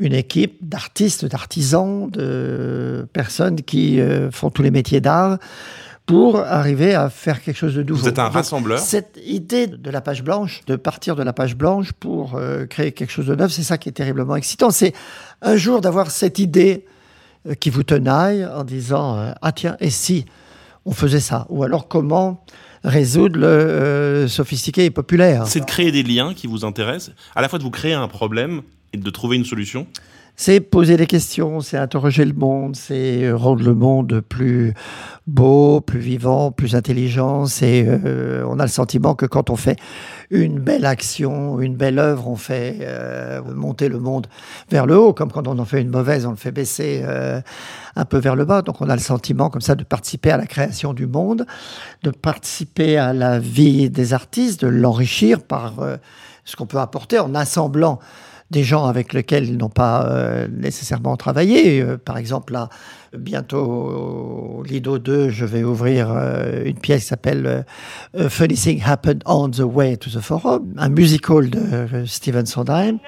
une 0.00 0.14
équipe 0.14 0.56
d'artistes, 0.62 1.26
d'artisans, 1.26 2.10
de 2.10 3.06
personnes 3.12 3.60
qui 3.62 4.00
euh, 4.00 4.30
font 4.30 4.50
tous 4.50 4.62
les 4.62 4.70
métiers 4.70 5.00
d'art 5.00 5.38
pour 6.06 6.38
arriver 6.38 6.94
à 6.94 7.10
faire 7.10 7.40
quelque 7.40 7.56
chose 7.56 7.74
de 7.74 7.82
nouveau. 7.82 8.02
Vous 8.02 8.08
êtes 8.08 8.18
un 8.18 8.30
rassembleur 8.30 8.80
Cette 8.80 9.20
idée 9.24 9.68
de 9.68 9.90
la 9.90 10.00
page 10.00 10.24
blanche, 10.24 10.62
de 10.66 10.74
partir 10.74 11.14
de 11.14 11.22
la 11.22 11.32
page 11.32 11.54
blanche 11.54 11.92
pour 11.92 12.34
euh, 12.34 12.66
créer 12.66 12.92
quelque 12.92 13.10
chose 13.10 13.26
de 13.26 13.34
neuf, 13.36 13.52
c'est 13.52 13.62
ça 13.62 13.78
qui 13.78 13.90
est 13.90 13.92
terriblement 13.92 14.34
excitant. 14.34 14.70
C'est 14.70 14.94
un 15.42 15.56
jour 15.56 15.82
d'avoir 15.82 16.10
cette 16.10 16.38
idée 16.38 16.86
euh, 17.46 17.54
qui 17.54 17.68
vous 17.68 17.82
tenaille 17.82 18.44
en 18.44 18.64
disant 18.64 19.32
Ah 19.42 19.52
tiens, 19.52 19.76
et 19.80 19.90
si 19.90 20.24
on 20.86 20.92
faisait 20.92 21.20
ça? 21.20 21.46
Ou 21.50 21.62
alors 21.62 21.86
comment 21.86 22.42
résoudre 22.82 23.38
le 23.38 24.26
sophistiqué 24.26 24.86
et 24.86 24.90
populaire 24.90 25.46
C'est 25.46 25.60
de 25.60 25.66
créer 25.66 25.92
des 25.92 26.02
liens 26.02 26.32
qui 26.32 26.46
vous 26.46 26.64
intéressent, 26.64 27.14
à 27.36 27.42
la 27.42 27.50
fois 27.50 27.58
de 27.58 27.64
vous 27.64 27.70
créer 27.70 27.92
un 27.92 28.08
problème 28.08 28.62
et 28.92 28.98
de 28.98 29.10
trouver 29.10 29.36
une 29.36 29.44
solution 29.44 29.86
c'est 30.40 30.60
poser 30.60 30.96
des 30.96 31.06
questions, 31.06 31.60
c'est 31.60 31.76
interroger 31.76 32.24
le 32.24 32.32
monde, 32.32 32.74
c'est 32.74 33.30
rendre 33.30 33.62
le 33.62 33.74
monde 33.74 34.22
plus 34.26 34.72
beau, 35.26 35.82
plus 35.82 35.98
vivant, 35.98 36.50
plus 36.50 36.74
intelligent. 36.74 37.44
C'est, 37.44 37.84
euh, 37.86 38.42
on 38.48 38.58
a 38.58 38.62
le 38.62 38.70
sentiment 38.70 39.14
que 39.14 39.26
quand 39.26 39.50
on 39.50 39.56
fait 39.56 39.78
une 40.30 40.58
belle 40.58 40.86
action, 40.86 41.60
une 41.60 41.76
belle 41.76 41.98
œuvre, 41.98 42.26
on 42.26 42.36
fait 42.36 42.78
euh, 42.80 43.42
monter 43.54 43.90
le 43.90 43.98
monde 43.98 44.28
vers 44.70 44.86
le 44.86 44.98
haut, 44.98 45.12
comme 45.12 45.30
quand 45.30 45.46
on 45.46 45.58
en 45.58 45.64
fait 45.66 45.82
une 45.82 45.90
mauvaise, 45.90 46.24
on 46.24 46.30
le 46.30 46.36
fait 46.36 46.52
baisser 46.52 47.02
euh, 47.04 47.42
un 47.94 48.06
peu 48.06 48.16
vers 48.16 48.34
le 48.34 48.46
bas. 48.46 48.62
Donc 48.62 48.80
on 48.80 48.88
a 48.88 48.96
le 48.96 49.02
sentiment 49.02 49.50
comme 49.50 49.60
ça 49.60 49.74
de 49.74 49.84
participer 49.84 50.30
à 50.30 50.38
la 50.38 50.46
création 50.46 50.94
du 50.94 51.06
monde, 51.06 51.44
de 52.02 52.10
participer 52.10 52.96
à 52.96 53.12
la 53.12 53.38
vie 53.38 53.90
des 53.90 54.14
artistes, 54.14 54.62
de 54.62 54.68
l'enrichir 54.68 55.42
par 55.42 55.74
ce 56.46 56.56
qu'on 56.56 56.66
peut 56.66 56.78
apporter 56.78 57.18
en 57.18 57.34
assemblant 57.34 58.00
des 58.50 58.64
gens 58.64 58.86
avec 58.86 59.12
lesquels 59.12 59.48
ils 59.48 59.56
n'ont 59.56 59.68
pas 59.68 60.06
euh, 60.06 60.48
nécessairement 60.48 61.16
travaillé. 61.16 61.80
Euh, 61.80 61.96
par 61.96 62.18
exemple, 62.18 62.52
là, 62.52 62.68
bientôt 63.16 64.62
Lido 64.66 64.98
2, 64.98 65.30
je 65.30 65.44
vais 65.44 65.62
ouvrir 65.62 66.10
euh, 66.10 66.64
une 66.64 66.78
pièce 66.78 67.02
qui 67.02 67.08
s'appelle 67.08 67.64
Funny 68.28 68.54
Thing 68.54 68.82
Happened 68.84 69.22
on 69.26 69.50
the 69.50 69.60
Way 69.60 69.96
to 69.96 70.10
the 70.10 70.20
Forum, 70.20 70.74
un 70.76 70.88
musical 70.88 71.48
de 71.48 72.04
Steven 72.06 72.46
Sondheim. 72.46 72.98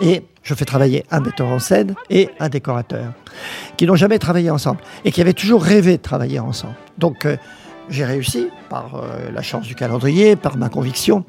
Et 0.00 0.22
je 0.44 0.54
fais 0.54 0.64
travailler 0.64 1.04
un 1.10 1.20
metteur 1.20 1.48
en 1.48 1.58
scène 1.58 1.94
et 2.08 2.30
un 2.38 2.48
décorateur, 2.48 3.14
qui 3.76 3.84
n'ont 3.84 3.96
jamais 3.96 4.20
travaillé 4.20 4.48
ensemble 4.48 4.80
et 5.04 5.10
qui 5.10 5.20
avaient 5.20 5.32
toujours 5.32 5.62
rêvé 5.62 5.96
de 5.96 6.02
travailler 6.02 6.38
ensemble. 6.38 6.76
Donc, 6.98 7.26
j'ai 7.90 8.04
réussi, 8.04 8.48
par 8.68 8.94
euh, 8.94 9.30
la 9.32 9.42
chance 9.42 9.66
du 9.66 9.74
calendrier, 9.74 10.36
par 10.36 10.56
ma 10.56 10.68
conviction, 10.68 11.24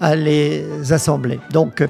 à 0.00 0.14
les 0.14 0.92
assembler. 0.92 1.40
Donc 1.50 1.80
euh, 1.80 1.88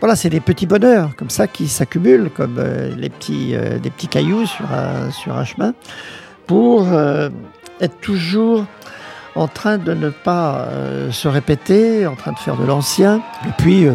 voilà, 0.00 0.16
c'est 0.16 0.30
des 0.30 0.40
petits 0.40 0.66
bonheurs 0.66 1.16
comme 1.16 1.30
ça 1.30 1.46
qui 1.46 1.68
s'accumulent 1.68 2.30
comme 2.30 2.56
euh, 2.58 2.94
les 2.96 3.10
petits, 3.10 3.54
des 3.82 3.90
petits 3.90 4.08
cailloux 4.08 4.46
sur 4.46 4.66
un, 4.72 5.10
sur 5.10 5.36
un 5.36 5.44
chemin 5.44 5.74
pour 6.46 6.86
être 7.80 8.00
toujours 8.00 8.66
en 9.34 9.48
train 9.48 9.78
de 9.78 9.94
ne 9.94 10.10
pas 10.10 10.68
se 11.10 11.26
répéter, 11.26 12.06
en 12.06 12.16
train 12.16 12.32
de 12.32 12.38
faire 12.38 12.56
de 12.56 12.66
l'ancien, 12.66 13.22
et 13.46 13.52
puis 13.56 13.86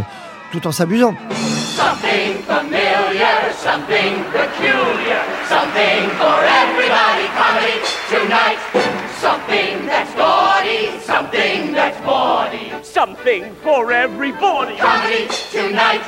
tout 0.51 0.65
en 0.65 0.71
s'amusant. 0.71 1.13
Something 1.29 2.41
familiar, 2.47 3.53
something 3.55 4.23
peculiar, 4.33 5.23
something 5.47 6.09
for 6.17 6.43
everybody 6.43 7.27
comedy 7.37 7.79
tonight. 8.09 8.98
Something 9.21 9.85
that's 9.85 10.15
body, 10.15 10.97
something 11.01 11.73
that's 11.73 11.99
body. 12.05 12.71
Something 12.83 13.43
for 13.61 13.91
everybody. 13.91 14.77
Comedy 14.77 15.27
tonight. 15.51 16.01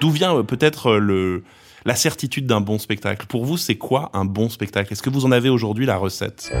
D'où 0.00 0.10
vient 0.10 0.36
euh, 0.36 0.42
peut-être 0.42 0.90
euh, 0.90 0.98
le 0.98 1.42
la 1.86 1.94
certitude 1.94 2.46
d'un 2.46 2.60
bon 2.60 2.78
spectacle? 2.78 3.26
Pour 3.26 3.46
vous, 3.46 3.56
c'est 3.56 3.76
quoi 3.76 4.10
un 4.12 4.26
bon 4.26 4.50
spectacle? 4.50 4.92
Est-ce 4.92 5.02
que 5.02 5.08
vous 5.08 5.24
en 5.24 5.32
avez 5.32 5.48
aujourd'hui 5.48 5.86
la 5.86 5.96
recette? 5.96 6.52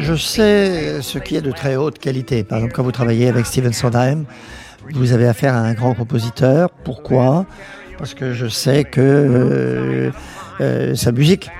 Je 0.00 0.14
sais 0.14 1.02
ce 1.02 1.18
qui 1.18 1.34
est 1.34 1.42
de 1.42 1.50
très 1.50 1.74
haute 1.74 1.98
qualité. 1.98 2.44
Par 2.44 2.58
exemple, 2.58 2.74
quand 2.74 2.84
vous 2.84 2.92
travaillez 2.92 3.28
avec 3.28 3.44
Steven 3.44 3.72
Sondheim, 3.72 4.24
vous 4.92 5.12
avez 5.12 5.26
affaire 5.26 5.54
à 5.54 5.58
un 5.58 5.74
grand 5.74 5.94
compositeur. 5.94 6.70
Pourquoi? 6.84 7.44
Parce 7.98 8.14
que 8.14 8.32
je 8.34 8.46
sais 8.46 8.84
que 8.84 9.00
euh, 9.00 10.10
euh, 10.60 10.94
sa 10.94 11.12
musique 11.12 11.48
euh, 11.48 11.59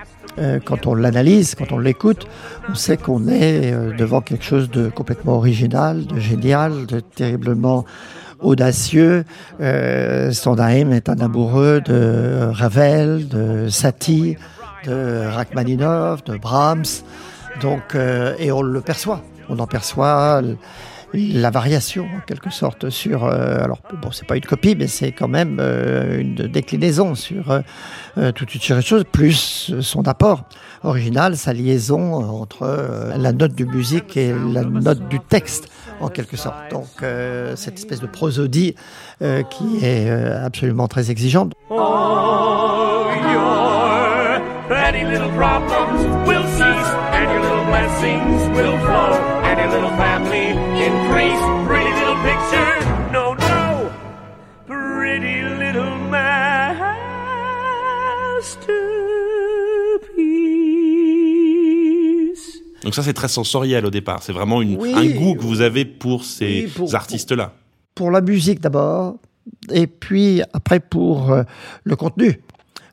quand 0.64 0.86
on 0.86 0.94
l'analyse, 0.94 1.54
quand 1.54 1.72
on 1.72 1.78
l'écoute, 1.78 2.26
on 2.70 2.74
sait 2.74 2.96
qu'on 2.96 3.26
est 3.28 3.72
euh, 3.72 3.92
devant 3.96 4.20
quelque 4.20 4.44
chose 4.44 4.70
de 4.70 4.88
complètement 4.88 5.34
original, 5.34 6.06
de 6.06 6.20
génial, 6.20 6.86
de 6.86 7.00
terriblement 7.00 7.84
audacieux. 8.40 9.24
Euh, 9.60 10.30
Sondheim 10.32 10.92
est 10.92 11.08
un 11.08 11.18
amoureux 11.20 11.80
de 11.80 12.48
Ravel, 12.52 13.28
de 13.28 13.68
Satie, 13.68 14.36
de 14.86 15.26
Rachmaninoff, 15.26 16.24
de 16.24 16.36
Brahms. 16.36 17.02
Donc, 17.60 17.94
euh, 17.94 18.34
et 18.38 18.52
on 18.52 18.62
le 18.62 18.80
perçoit. 18.80 19.22
On 19.48 19.58
en 19.58 19.66
perçoit 19.66 20.42
la 21.12 21.50
variation 21.50 22.04
en 22.16 22.20
quelque 22.20 22.50
sorte 22.50 22.90
sur 22.90 23.24
euh, 23.24 23.58
alors 23.62 23.80
bon 24.00 24.10
c'est 24.12 24.26
pas 24.26 24.36
une 24.36 24.44
copie 24.44 24.76
mais 24.76 24.86
c'est 24.86 25.12
quand 25.12 25.28
même 25.28 25.58
euh, 25.60 26.20
une 26.20 26.34
déclinaison 26.34 27.14
sur 27.14 27.50
euh, 28.16 28.32
toute 28.32 28.54
une 28.54 28.60
série 28.60 28.80
de 28.80 28.84
choses 28.84 29.04
plus 29.10 29.72
son 29.80 30.06
apport 30.06 30.44
original 30.84 31.36
sa 31.36 31.52
liaison 31.52 32.14
entre 32.14 33.10
la 33.16 33.32
note 33.32 33.54
du 33.54 33.66
musique 33.66 34.16
et 34.16 34.32
la 34.32 34.62
note 34.62 35.08
du 35.08 35.20
texte 35.20 35.68
en 36.00 36.08
quelque 36.08 36.36
sorte. 36.36 36.56
Donc 36.70 36.86
cette 37.56 37.78
espèce 37.78 38.00
de 38.00 38.06
prosodie 38.06 38.74
qui 39.50 39.84
est 39.84 40.10
absolument 40.10 40.88
très 40.88 41.10
exigeante 41.10 41.52
Donc 62.90 62.96
ça, 62.96 63.04
c'est 63.04 63.12
très 63.12 63.28
sensoriel 63.28 63.86
au 63.86 63.90
départ. 63.90 64.20
C'est 64.20 64.32
vraiment 64.32 64.60
une, 64.60 64.72
un 64.82 65.06
goût 65.10 65.36
que 65.36 65.44
vous 65.44 65.60
avez 65.60 65.84
pour 65.84 66.24
ces 66.24 66.68
artistes-là. 66.92 67.52
Pour, 67.94 68.10
la 68.10 68.20
musique 68.20 68.58
d'abord, 68.58 69.14
et 69.70 69.86
puis 69.86 70.42
après 70.52 70.80
pour 70.80 71.30
euh, 71.30 71.44
le 71.84 71.94
contenu. 71.94 72.40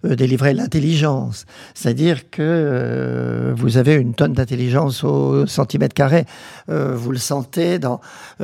Euh, 0.05 0.15
délivrer 0.15 0.53
l'intelligence. 0.53 1.47
C'est-à-dire 1.73 2.29
que 2.29 2.43
euh, 2.43 3.53
vous 3.57 3.77
avez 3.77 3.95
une 3.95 4.13
tonne 4.13 4.33
d'intelligence 4.33 5.03
au 5.03 5.47
centimètre 5.47 5.95
carré. 5.95 6.25
vous 6.67 7.11
le 7.11 7.17
sentez 7.17 7.79
dans, 7.79 7.99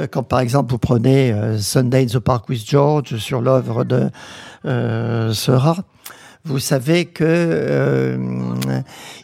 quand 0.09 0.23
par 0.23 0.39
exemple 0.39 0.71
vous 0.71 0.79
prenez 0.79 1.35
Sunday 1.59 2.01
in 2.01 2.07
the 2.07 2.17
Park 2.17 2.49
with 2.49 2.67
George 2.67 3.17
sur 3.17 3.41
l'œuvre 3.41 3.83
de 3.83 4.09
Seurat 5.31 5.83
vous 6.45 6.59
savez 6.59 7.05
que 7.05 7.23
euh, 7.25 8.17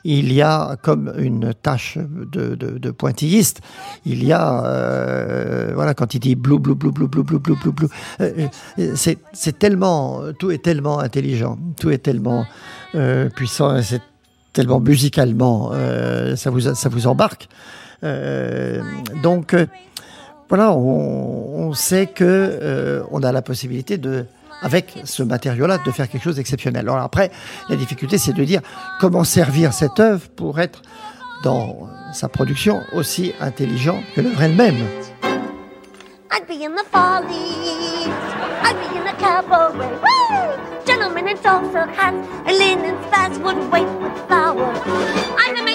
il 0.05 0.31
y 0.31 0.41
a 0.41 0.77
comme 0.81 1.13
une 1.17 1.53
tâche 1.53 1.97
de, 1.97 2.55
de, 2.55 2.91
pointilliste, 2.91 3.59
il 4.05 4.23
y 4.23 4.31
a 4.31 4.63
euh, 4.65 5.71
voilà 5.75 5.93
quand 5.93 6.13
il 6.13 6.19
dit 6.19 6.35
blue 6.35 6.59
blue 6.59 6.75
blue 6.75 6.91
blue 6.91 7.09
blue 7.09 7.23
blue 7.23 7.39
blue 7.39 7.55
blue, 7.57 7.71
blue 7.73 7.87
euh, 8.21 8.47
c'est 9.33 9.59
tellement 9.59 10.21
tout 10.39 10.49
est 10.51 10.63
tellement 10.63 10.99
intelligent, 10.99 11.57
tout 11.77 11.89
est 11.89 11.97
tellement 11.97 12.45
puissant, 13.35 13.81
c'est 13.81 14.01
tellement 14.53 14.79
musicalement 14.79 15.71
ça 16.37 16.49
vous 16.49 16.73
ça 16.73 16.87
vous 16.87 17.05
embarque. 17.07 17.49
donc 19.21 19.55
voilà, 20.47 20.71
on, 20.71 21.67
on, 21.67 21.73
sait 21.73 22.07
que 22.07 23.03
on 23.11 23.21
a 23.23 23.31
la 23.33 23.41
possibilité 23.41 23.97
de 23.97 24.25
avec 24.61 24.99
ce 25.03 25.23
matériau-là, 25.23 25.77
de 25.85 25.91
faire 25.91 26.09
quelque 26.09 26.23
chose 26.23 26.35
d'exceptionnel. 26.35 26.87
Alors 26.87 26.97
après, 26.97 27.31
la 27.69 27.75
difficulté, 27.75 28.17
c'est 28.17 28.33
de 28.33 28.43
dire 28.43 28.61
comment 28.99 29.23
servir 29.23 29.73
cette 29.73 29.99
œuvre 29.99 30.27
pour 30.35 30.59
être 30.59 30.81
dans 31.43 31.87
sa 32.13 32.27
production 32.27 32.81
aussi 32.93 33.33
intelligent 33.39 34.01
que 34.15 34.21
l'œuvre 34.21 34.41
elle-même. 34.41 34.77
Gentlemen 40.85 41.27
in 41.27 41.37
hats 41.37 42.13
and 42.47 42.57
linen 42.57 42.97
spats 43.03 43.37
would 43.39 43.71
wait 43.71 43.87
with 44.01 44.27
flowers. 44.27 45.68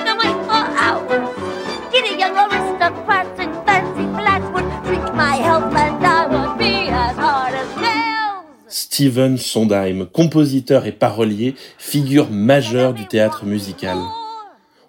Steven 8.94 9.38
Sondheim, 9.38 10.06
compositeur 10.06 10.86
et 10.86 10.92
parolier, 10.92 11.56
figure 11.78 12.30
majeure 12.30 12.94
du 12.94 13.08
théâtre 13.08 13.44
musical. 13.44 13.98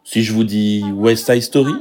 Si 0.03 0.21
je 0.21 0.31
vous 0.31 0.43
dis 0.43 0.83
West 0.93 1.25
Side 1.25 1.41
Story 1.41 1.73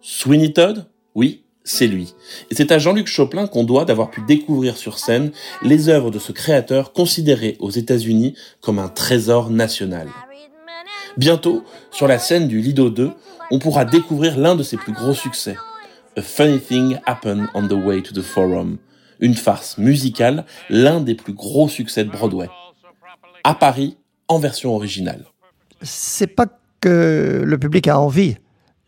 Sweeney 0.00 0.52
Todd 0.52 0.86
Oui, 1.14 1.44
c'est 1.62 1.86
lui. 1.86 2.16
Et 2.50 2.56
c'est 2.56 2.72
à 2.72 2.80
Jean-Luc 2.80 3.06
Choplin 3.06 3.46
qu'on 3.46 3.62
doit 3.62 3.84
d'avoir 3.84 4.10
pu 4.10 4.20
découvrir 4.26 4.76
sur 4.76 4.98
scène 4.98 5.30
les 5.62 5.88
œuvres 5.88 6.10
de 6.10 6.18
ce 6.18 6.32
créateur 6.32 6.92
considéré 6.92 7.56
aux 7.60 7.70
États-Unis 7.70 8.34
comme 8.60 8.80
un 8.80 8.88
trésor 8.88 9.48
national. 9.48 10.08
Bientôt, 11.18 11.62
sur 11.92 12.08
la 12.08 12.18
scène 12.18 12.48
du 12.48 12.60
Lido 12.60 12.90
2, 12.90 13.12
on 13.52 13.60
pourra 13.60 13.84
découvrir 13.84 14.36
l'un 14.38 14.56
de 14.56 14.64
ses 14.64 14.76
plus 14.76 14.92
gros 14.92 15.14
succès. 15.14 15.54
A 16.16 16.20
Funny 16.20 16.58
Thing 16.58 16.98
Happened 17.06 17.46
on 17.54 17.68
the 17.68 17.74
Way 17.74 18.02
to 18.02 18.12
the 18.12 18.24
Forum, 18.24 18.78
une 19.20 19.34
farce 19.34 19.78
musicale, 19.78 20.44
l'un 20.70 21.00
des 21.00 21.14
plus 21.14 21.32
gros 21.32 21.68
succès 21.68 22.04
de 22.04 22.10
Broadway. 22.10 22.48
À 23.44 23.54
Paris, 23.54 23.96
en 24.28 24.38
version 24.38 24.74
originale. 24.74 25.24
C'est 25.82 26.26
pas 26.26 26.46
que 26.80 27.42
le 27.44 27.58
public 27.58 27.88
a 27.88 27.98
envie 27.98 28.36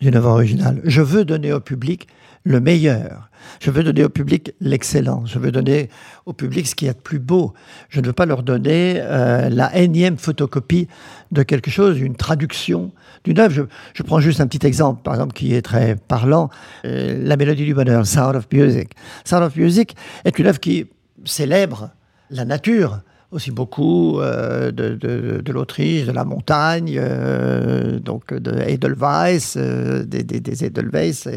d'une 0.00 0.16
œuvre 0.16 0.30
originale. 0.30 0.80
Je 0.84 1.02
veux 1.02 1.24
donner 1.24 1.52
au 1.52 1.60
public 1.60 2.08
le 2.44 2.60
meilleur. 2.60 3.30
Je 3.60 3.70
veux 3.70 3.82
donner 3.82 4.04
au 4.04 4.08
public 4.08 4.54
l'excellence. 4.60 5.30
Je 5.32 5.38
veux 5.38 5.50
donner 5.50 5.90
au 6.26 6.32
public 6.32 6.66
ce 6.66 6.74
qui 6.74 6.86
est 6.86 6.94
de 6.94 6.98
plus 6.98 7.18
beau. 7.18 7.52
Je 7.88 8.00
ne 8.00 8.06
veux 8.06 8.12
pas 8.12 8.26
leur 8.26 8.42
donner 8.42 8.94
euh, 8.98 9.48
la 9.48 9.74
énième 9.76 10.16
photocopie 10.16 10.88
de 11.30 11.42
quelque 11.42 11.70
chose, 11.70 12.00
une 12.00 12.16
traduction 12.16 12.92
d'une 13.24 13.38
œuvre. 13.38 13.66
Je, 13.94 14.02
prends 14.02 14.20
juste 14.20 14.40
un 14.40 14.46
petit 14.46 14.66
exemple, 14.66 15.02
par 15.02 15.14
exemple, 15.14 15.32
qui 15.32 15.54
est 15.54 15.62
très 15.62 15.96
parlant. 15.96 16.50
Euh, 16.84 17.18
la 17.22 17.36
mélodie 17.36 17.64
du 17.64 17.74
bonheur, 17.74 18.06
Sound 18.06 18.36
of 18.36 18.46
Music. 18.52 18.90
Sound 19.24 19.42
of 19.42 19.56
Music 19.56 19.96
est 20.24 20.38
une 20.38 20.46
œuvre 20.46 20.60
qui 20.60 20.86
célèbre 21.24 21.90
la 22.30 22.44
nature, 22.44 23.00
aussi 23.32 23.50
beaucoup 23.50 24.20
euh, 24.20 24.72
de, 24.72 24.94
de, 24.94 25.40
de 25.40 25.52
l'Autriche, 25.52 26.06
de 26.06 26.12
la 26.12 26.24
montagne, 26.24 26.96
euh, 26.98 27.98
donc 28.00 28.34
de 28.34 28.60
Edelweiss, 28.60 29.54
euh, 29.56 30.04
des, 30.04 30.22
des, 30.22 30.40
des, 30.40 30.64
Edelweiss, 30.64 31.28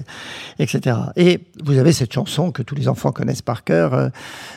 etc. 0.59 0.97
Et 1.15 1.39
vous 1.63 1.77
avez 1.77 1.93
cette 1.93 2.11
chanson 2.11 2.51
que 2.51 2.63
tous 2.63 2.75
les 2.75 2.87
enfants 2.87 3.11
connaissent 3.11 3.43
par 3.43 3.63
cœur, 3.63 4.09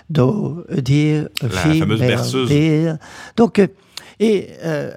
Do, 0.08 0.64
Dear, 0.70 1.26
La 1.42 1.48
fameuse 1.48 2.00
berceuse. 2.00 2.96
Donc, 3.36 3.60
et 4.18 4.48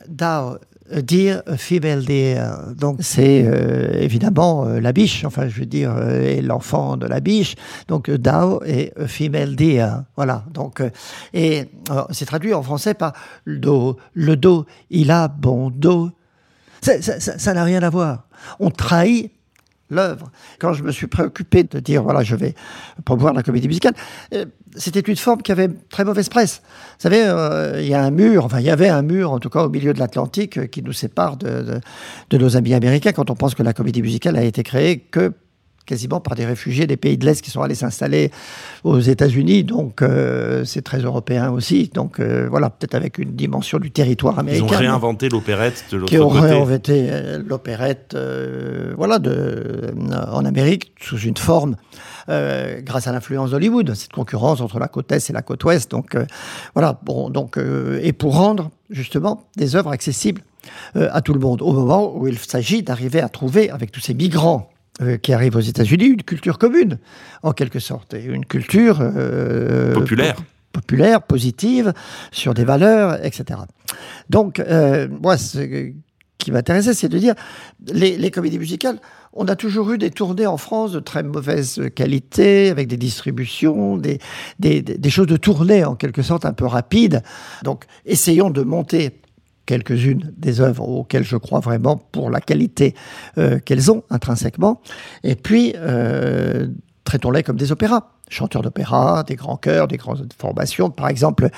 Da, 0.07 0.59
dire 1.01 1.43
female 1.57 2.05
deer. 2.05 2.73
Donc 2.77 2.97
c'est 3.01 3.43
euh, 3.45 3.91
évidemment 3.93 4.65
euh, 4.65 4.79
la 4.79 4.91
biche, 4.91 5.23
enfin 5.25 5.47
je 5.47 5.59
veux 5.59 5.65
dire, 5.65 5.95
euh, 5.95 6.21
et 6.21 6.41
l'enfant 6.41 6.97
de 6.97 7.05
la 7.05 7.19
biche. 7.19 7.55
Donc 7.87 8.09
Dao 8.09 8.61
et 8.65 8.93
deer. 9.55 10.03
Voilà. 10.15 10.43
Donc 10.53 10.81
et 11.33 11.65
c'est 12.11 12.25
traduit 12.25 12.53
en 12.53 12.63
français 12.63 12.93
par 12.93 13.13
le 13.45 13.59
dos. 13.59 13.97
Le 14.13 14.35
dos, 14.35 14.65
il 14.89 15.11
a 15.11 15.27
bon 15.27 15.69
dos. 15.69 16.11
Ça 16.81 17.53
n'a 17.53 17.63
rien 17.63 17.83
à 17.83 17.89
voir. 17.89 18.27
On 18.59 18.71
trahit 18.71 19.31
l'œuvre. 19.89 20.31
Quand 20.59 20.73
je 20.73 20.83
me 20.83 20.91
suis 20.91 21.07
préoccupé 21.07 21.63
de 21.63 21.79
dire, 21.79 22.03
voilà, 22.03 22.23
je 22.23 22.35
vais 22.35 22.55
promouvoir 23.05 23.33
la 23.33 23.43
comédie 23.43 23.67
musicale, 23.67 23.93
euh, 24.33 24.45
c'était 24.75 24.99
une 24.99 25.15
forme 25.15 25.41
qui 25.41 25.51
avait 25.51 25.69
très 25.89 26.05
mauvaise 26.05 26.29
presse. 26.29 26.61
Vous 26.63 27.03
savez, 27.03 27.23
euh, 27.23 27.81
il 27.81 27.87
y 27.87 27.93
a 27.93 28.03
un 28.03 28.11
mur, 28.11 28.45
enfin, 28.45 28.59
il 28.59 28.65
y 28.65 28.69
avait 28.69 28.89
un 28.89 29.01
mur, 29.01 29.31
en 29.31 29.39
tout 29.39 29.49
cas 29.49 29.63
au 29.63 29.69
milieu 29.69 29.93
de 29.93 29.99
l'Atlantique, 29.99 30.57
euh, 30.57 30.67
qui 30.67 30.83
nous 30.83 30.93
sépare 30.93 31.37
de, 31.37 31.81
de, 32.29 32.37
nos 32.37 32.55
amis 32.55 32.73
américains 32.73 33.11
quand 33.11 33.29
on 33.29 33.35
pense 33.35 33.55
que 33.55 33.63
la 33.63 33.73
comédie 33.73 34.01
musicale 34.01 34.35
a 34.37 34.43
été 34.43 34.63
créée 34.63 34.99
que 34.99 35.33
quasiment 35.89 36.19
par 36.19 36.35
des 36.35 36.45
réfugiés 36.45 36.85
des 36.85 36.97
pays 36.97 37.17
de 37.17 37.25
l'Est 37.25 37.41
qui 37.41 37.49
sont 37.49 37.61
allés 37.61 37.73
s'installer 37.73 38.29
aux 38.83 38.99
États-Unis. 38.99 39.63
Donc, 39.63 40.03
euh, 40.03 40.63
c'est 40.63 40.83
très 40.83 40.99
européen 40.99 41.49
aussi. 41.49 41.89
Donc, 41.91 42.19
euh, 42.19 42.47
voilà, 42.47 42.69
peut-être 42.69 42.93
avec 42.93 43.17
une 43.17 43.31
dimension 43.31 43.79
du 43.79 43.89
territoire 43.89 44.37
américain. 44.37 44.67
Ils 44.69 44.75
ont 44.75 44.77
réinventé 44.77 45.29
l'opérette 45.29 45.85
de 45.91 45.97
l'autre 45.97 46.11
côté. 46.11 46.15
Qui 46.15 46.21
ont 46.21 46.29
réinventé 46.29 47.07
euh, 47.09 47.41
l'opérette, 47.43 48.15
voilà, 48.95 49.17
de, 49.17 49.91
en 50.31 50.45
Amérique 50.45 50.93
sous 51.01 51.17
une 51.17 51.37
forme. 51.37 51.75
grâce 52.27 53.07
à 53.07 53.11
l'influence 53.11 53.49
d'Hollywood, 53.51 53.95
cette 53.95 54.13
concurrence 54.13 54.61
entre 54.61 54.77
la 54.77 54.87
côte 54.87 55.11
est 55.11 55.27
et 55.29 55.33
la 55.33 55.41
côte 55.41 55.63
ouest. 55.63 55.89
Donc 55.89 56.15
voilà, 56.75 56.99
bon, 57.03 57.31
donc 57.31 57.57
et 58.01 58.13
pour 58.13 58.35
rendre 58.35 58.69
justement 58.91 59.43
des 59.55 59.75
œuvres 59.75 59.91
accessibles 59.91 60.43
à 60.93 61.21
tout 61.21 61.33
le 61.33 61.39
monde, 61.39 61.61
au 61.63 61.73
moment 61.73 62.15
où 62.15 62.27
il 62.27 62.37
s'agit 62.37 62.83
d'arriver 62.83 63.21
à 63.21 63.29
trouver 63.29 63.71
avec 63.71 63.91
tous 63.91 64.01
ces 64.01 64.13
migrants 64.13 64.69
euh, 65.01 65.17
qui 65.17 65.31
arrive 65.31 65.55
aux 65.55 65.61
États-Unis, 65.61 66.07
une 66.07 66.23
culture 66.23 66.57
commune, 66.57 66.97
en 67.41 67.53
quelque 67.53 67.79
sorte, 67.79 68.13
et 68.13 68.25
une 68.25 68.45
culture 68.45 68.97
euh, 68.99 69.93
populaire. 69.93 70.35
populaire, 70.73 71.21
positive, 71.21 71.93
sur 72.33 72.53
des 72.53 72.65
valeurs, 72.65 73.23
etc. 73.25 73.61
Donc, 74.29 74.59
euh, 74.59 75.07
moi, 75.21 75.37
ce 75.37 75.93
qui 76.37 76.51
m'intéressait, 76.51 76.93
c'est 76.93 77.07
de 77.07 77.17
dire, 77.17 77.33
les, 77.93 78.17
les, 78.17 78.29
comédies 78.29 78.59
musicales, 78.59 78.99
on 79.31 79.47
a 79.47 79.55
toujours 79.55 79.89
eu 79.91 79.97
des 79.97 80.11
tournées 80.11 80.47
en 80.47 80.57
France 80.57 80.91
de 80.91 80.99
très 80.99 81.23
mauvaise 81.23 81.81
qualité, 81.95 82.69
avec 82.69 82.89
des 82.89 82.97
distributions, 82.97 83.95
des, 83.95 84.19
des, 84.59 84.81
des 84.81 85.09
choses 85.09 85.27
de 85.27 85.37
tournée, 85.37 85.85
en 85.85 85.95
quelque 85.95 86.23
sorte, 86.23 86.45
un 86.45 86.53
peu 86.53 86.65
rapides. 86.65 87.23
Donc, 87.63 87.85
essayons 88.05 88.49
de 88.49 88.63
monter 88.63 89.21
quelques-unes 89.69 90.33
des 90.35 90.61
œuvres 90.61 90.89
auxquelles 90.89 91.23
je 91.23 91.37
crois 91.37 91.59
vraiment 91.59 91.95
pour 91.95 92.31
la 92.31 92.41
qualité 92.41 92.95
euh, 93.37 93.59
qu'elles 93.59 93.91
ont 93.91 94.01
intrinsèquement. 94.09 94.81
Et 95.23 95.35
puis, 95.35 95.75
euh, 95.77 96.69
traitons-les 97.03 97.43
comme 97.43 97.55
des 97.55 97.71
opéras. 97.71 98.13
Chanteurs 98.29 98.63
d'opéra, 98.63 99.23
des 99.23 99.35
grands 99.35 99.57
chœurs, 99.57 99.87
des 99.87 99.97
grandes 99.97 100.33
formations. 100.39 100.89
Par 100.89 101.07
exemple, 101.07 101.49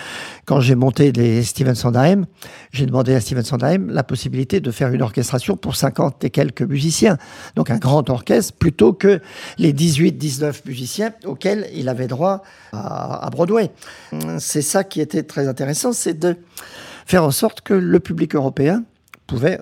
quand 0.43 0.59
j'ai 0.59 0.75
monté 0.75 1.13
des 1.13 1.41
Steven 1.43 1.73
Sondheim, 1.73 2.25
j'ai 2.73 2.85
demandé 2.85 3.15
à 3.15 3.21
Steven 3.21 3.45
Sondheim 3.45 3.89
la 3.89 4.03
possibilité 4.03 4.59
de 4.59 4.71
faire 4.71 4.89
une 4.89 5.01
orchestration 5.01 5.55
pour 5.55 5.77
50 5.77 6.25
et 6.25 6.31
quelques 6.31 6.63
musiciens. 6.63 7.17
Donc 7.55 7.69
un 7.69 7.77
grand 7.77 8.09
orchestre 8.09 8.53
plutôt 8.57 8.91
que 8.91 9.21
les 9.57 9.71
18-19 9.71 10.65
musiciens 10.65 11.13
auxquels 11.25 11.69
il 11.73 11.87
avait 11.87 12.07
droit 12.07 12.41
à, 12.73 13.25
à 13.25 13.29
Broadway. 13.29 13.71
C'est 14.39 14.61
ça 14.61 14.83
qui 14.83 14.99
était 14.99 15.23
très 15.23 15.47
intéressant, 15.47 15.93
c'est 15.93 16.19
de 16.19 16.35
faire 17.11 17.25
en 17.25 17.31
sorte 17.31 17.59
que 17.59 17.73
le 17.73 17.99
public 17.99 18.35
européen 18.35 18.85
pouvait 19.27 19.59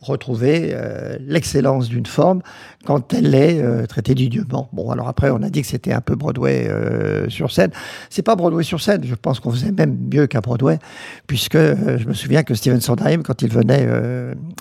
retrouver 0.00 0.70
euh, 0.72 1.16
l'excellence 1.20 1.88
d'une 1.88 2.06
forme 2.06 2.42
quand 2.84 3.14
elle 3.14 3.36
est 3.36 3.62
euh, 3.62 3.86
traitée 3.86 4.16
dignement. 4.16 4.68
Bon, 4.72 4.90
alors 4.90 5.06
après, 5.06 5.30
on 5.30 5.40
a 5.44 5.48
dit 5.48 5.62
que 5.62 5.68
c'était 5.68 5.92
un 5.92 6.00
peu 6.00 6.16
Broadway 6.16 6.66
euh, 6.68 7.28
sur 7.28 7.52
scène. 7.52 7.70
C'est 8.10 8.22
pas 8.22 8.34
Broadway 8.34 8.64
sur 8.64 8.80
scène. 8.80 9.04
Je 9.04 9.14
pense 9.14 9.38
qu'on 9.38 9.52
faisait 9.52 9.70
même 9.70 9.96
mieux 10.12 10.26
qu'à 10.26 10.40
Broadway, 10.40 10.80
puisque 11.28 11.56
je 11.56 12.04
me 12.08 12.14
souviens 12.14 12.42
que 12.42 12.54
Steven 12.54 12.80
Sondheim, 12.80 13.22
quand 13.22 13.42
il 13.42 13.52
venait 13.52 13.86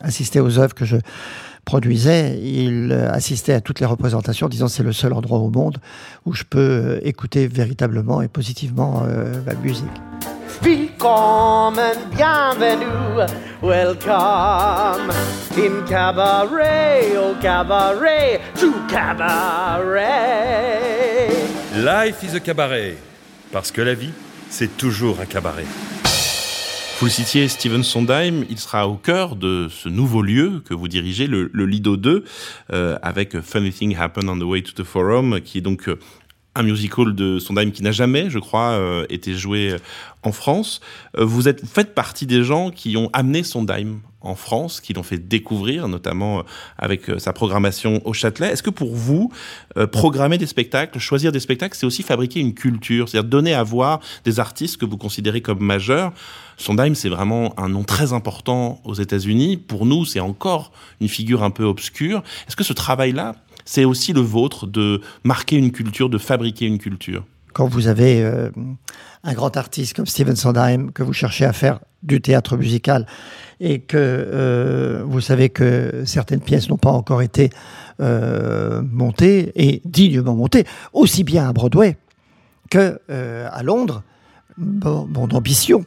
assister 0.04 0.40
aux 0.40 0.60
œuvres 0.60 0.76
que 0.76 0.86
je 0.86 0.98
produisait, 1.66 2.40
il 2.40 2.92
assistait 2.92 3.54
à 3.54 3.62
toutes 3.62 3.80
les 3.80 3.88
représentations, 3.88 4.48
disant 4.48 4.68
c'est 4.68 4.84
le 4.84 4.94
seul 4.94 5.14
endroit 5.14 5.40
au 5.40 5.50
monde 5.50 5.80
où 6.28 6.34
je 6.34 6.44
peux 6.44 7.00
écouter 7.02 7.48
véritablement 7.48 8.22
et 8.22 8.28
positivement 8.28 9.04
la 9.46 9.56
musique. 9.56 10.37
Welcome 10.64 11.80
and 11.80 12.12
bienvenue, 12.16 13.28
welcome 13.62 15.12
in 15.56 15.86
cabaret, 15.88 17.16
oh 17.16 17.38
cabaret, 17.40 18.42
to 18.56 18.74
cabaret. 18.88 20.08
Life 21.76 22.24
is 22.24 22.36
a 22.36 22.40
cabaret, 22.40 22.98
parce 23.52 23.72
que 23.72 23.82
la 23.82 23.94
vie, 23.94 24.12
c'est 24.50 24.78
toujours 24.78 25.20
un 25.20 25.26
cabaret. 25.26 25.66
Vous 27.00 27.06
le 27.06 27.12
citiez, 27.12 27.48
Steven 27.48 27.84
Sondheim, 27.84 28.44
il 28.50 28.58
sera 28.58 28.88
au 28.88 28.96
cœur 28.96 29.36
de 29.36 29.68
ce 29.70 29.88
nouveau 29.88 30.24
lieu 30.24 30.64
que 30.68 30.74
vous 30.74 30.88
dirigez, 30.88 31.28
le, 31.28 31.52
Lido 31.54 31.96
2, 31.96 32.24
euh, 32.74 32.98
avec 33.04 33.40
Funny 33.42 33.72
Thing 33.72 33.96
Happened 33.96 34.28
on 34.28 34.40
the 34.40 34.44
Way 34.44 34.64
to 34.64 34.72
the 34.72 34.84
Forum, 34.84 35.40
qui 35.42 35.60
est 35.60 35.62
donc 35.62 35.88
euh, 35.88 36.00
un 36.58 36.64
musical 36.64 37.16
de 37.16 37.40
Sondheim 37.40 37.72
qui 37.72 37.84
n'a 37.84 37.92
jamais, 37.92 38.30
je 38.30 38.40
crois, 38.40 38.72
euh, 38.72 39.06
été 39.10 39.34
joué 39.34 39.76
en 40.24 40.32
France. 40.32 40.82
vous, 41.18 41.48
êtes, 41.48 41.66
faites 41.66 41.94
partie 41.94 42.26
des 42.26 42.44
gens 42.44 42.72
qui 42.72 42.98
ont 42.98 43.10
amené 43.14 43.44
Sondheim 43.44 44.00
en 44.20 44.36
France, 44.36 44.82
qui 44.82 44.94
l'ont 44.94 45.04
fait 45.04 45.20
découvrir, 45.20 45.88
notamment 45.88 46.44
avec 46.78 47.04
sa 47.18 47.32
programmation 47.32 48.02
au 48.06 48.14
Châtelet. 48.14 48.48
Est-ce 48.48 48.64
que 48.64 48.72
pour 48.72 48.94
vous, 48.94 49.32
programmer 49.92 50.38
des 50.38 50.48
spectacles, 50.48 51.00
choisir 51.00 51.32
des 51.32 51.40
spectacles, 51.40 51.78
c'est 51.78 51.86
aussi 51.86 52.04
fabriquer 52.04 52.42
une 52.42 52.54
culture, 52.54 53.08
c'est-à-dire 53.08 53.30
donner 53.30 53.54
à 53.54 53.64
voir 53.64 54.02
des 54.26 54.40
artistes 54.40 54.78
que 54.78 54.86
vous 54.86 54.98
considérez 54.98 55.42
comme 55.42 55.60
majeurs? 55.60 56.12
Sondheim, 56.58 56.96
c'est 56.96 57.10
vraiment 57.10 57.58
un 57.58 57.70
nom 57.70 57.84
très 57.84 58.14
important 58.14 58.82
aux 58.84 58.96
États-Unis. 58.96 59.58
Pour 59.58 59.86
nous, 59.86 60.06
c'est 60.06 60.20
encore 60.20 60.72
une 61.00 61.08
figure 61.08 61.44
un 61.44 61.52
peu 61.52 61.64
obscure. 61.64 62.24
Est-ce 62.48 62.56
que 62.56 62.64
ce 62.64 62.74
travail-là, 62.74 63.36
c'est 63.68 63.84
aussi 63.84 64.14
le 64.14 64.22
vôtre 64.22 64.66
de 64.66 65.02
marquer 65.24 65.58
une 65.58 65.72
culture, 65.72 66.10
de 66.10 66.18
fabriquer 66.18 66.66
une 66.66 66.80
culture 66.80 67.26
Quand 67.54 67.68
vous 67.68 67.88
avez 67.88 68.24
euh, 68.24 68.50
un 69.24 69.34
grand 69.34 69.56
artiste 69.58 69.94
comme 69.94 70.06
Steven 70.06 70.36
Sondheim, 70.36 70.92
que 70.92 71.04
vous 71.04 71.14
cherchez 71.14 71.44
à 71.46 71.54
faire 71.54 71.80
du 72.02 72.22
théâtre 72.22 72.56
musical, 72.56 73.06
et 73.60 73.80
que 73.80 73.98
euh, 73.98 75.04
vous 75.06 75.20
savez 75.20 75.50
que 75.50 76.04
certaines 76.06 76.40
pièces 76.40 76.70
n'ont 76.70 76.78
pas 76.78 76.92
encore 76.92 77.22
été 77.22 77.50
euh, 78.00 78.82
montées 78.90 79.52
et 79.56 79.82
dignement 79.84 80.36
montées, 80.36 80.66
aussi 80.94 81.26
bien 81.26 81.48
à 81.48 81.54
Broadway 81.54 81.98
que 82.70 83.00
à 83.10 83.64
Londres, 83.64 84.04
mon 84.58 85.30
ambition, 85.32 85.86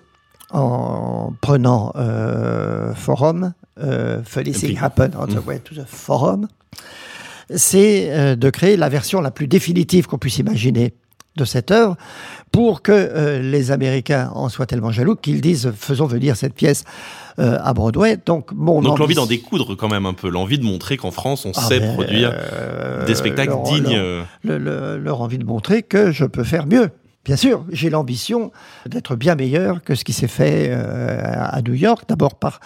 en 0.50 1.34
prenant 1.42 1.92
Forum, 2.94 3.52
Felicity 4.24 4.78
Happen 4.80 5.10
on 5.18 5.26
the 5.26 5.36
mm. 5.36 5.46
way 5.46 5.58
to 5.58 5.74
the 5.74 5.86
Forum, 5.86 6.48
c'est 7.54 8.10
euh, 8.10 8.36
de 8.36 8.50
créer 8.50 8.76
la 8.76 8.88
version 8.88 9.20
la 9.20 9.30
plus 9.30 9.46
définitive 9.46 10.06
qu'on 10.06 10.18
puisse 10.18 10.38
imaginer 10.38 10.94
de 11.36 11.44
cette 11.44 11.70
œuvre 11.70 11.96
pour 12.50 12.82
que 12.82 12.92
euh, 12.92 13.40
les 13.40 13.70
Américains 13.70 14.30
en 14.34 14.48
soient 14.48 14.66
tellement 14.66 14.90
jaloux 14.90 15.14
qu'ils 15.14 15.40
disent 15.40 15.72
faisons 15.76 16.06
venir 16.06 16.36
cette 16.36 16.54
pièce 16.54 16.84
à 17.38 17.72
Broadway. 17.72 18.18
Donc, 18.26 18.52
mon 18.52 18.82
Donc 18.82 18.98
l'envie 18.98 19.14
d'en 19.14 19.24
découdre 19.24 19.74
quand 19.74 19.88
même 19.88 20.04
un 20.04 20.12
peu, 20.12 20.28
l'envie 20.28 20.58
de 20.58 20.64
montrer 20.64 20.98
qu'en 20.98 21.10
France 21.10 21.46
on 21.46 21.52
ah 21.54 21.60
sait 21.62 21.80
produire 21.80 22.34
des 23.06 23.14
spectacles 23.14 23.54
dignes. 23.64 23.98
leur 24.44 25.22
envie 25.22 25.38
de 25.38 25.44
montrer 25.44 25.82
que 25.82 26.12
je 26.12 26.26
peux 26.26 26.44
faire 26.44 26.66
mieux. 26.66 26.90
Bien 27.22 27.36
sûr, 27.36 27.66
j'ai 27.70 27.90
l'ambition 27.90 28.50
d'être 28.86 29.14
bien 29.14 29.34
meilleur 29.34 29.82
que 29.82 29.94
ce 29.94 30.04
qui 30.04 30.14
s'est 30.14 30.26
fait 30.26 30.68
euh, 30.70 31.20
à 31.36 31.60
New 31.60 31.74
York, 31.74 32.04
d'abord 32.08 32.36
par 32.36 32.60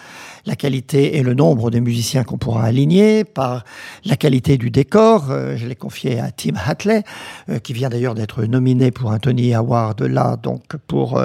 la 0.45 0.55
qualité 0.55 1.17
et 1.17 1.23
le 1.23 1.33
nombre 1.33 1.71
des 1.71 1.81
musiciens 1.81 2.23
qu'on 2.23 2.37
pourra 2.37 2.63
aligner, 2.63 3.25
par 3.25 3.65
la 4.05 4.15
qualité 4.15 4.57
du 4.57 4.71
décor. 4.71 5.29
Euh, 5.29 5.57
je 5.57 5.67
l'ai 5.67 5.75
confié 5.75 6.21
à 6.21 6.31
Tim 6.31 6.53
Hatley, 6.65 7.03
euh, 7.49 7.59
qui 7.59 7.73
vient 7.73 7.89
d'ailleurs 7.89 8.15
d'être 8.15 8.45
nominé 8.45 8.91
pour 8.91 9.11
un 9.11 9.19
Tony 9.19 9.53
Award 9.53 10.01
là, 10.03 10.37
donc 10.41 10.63
pour 10.87 11.21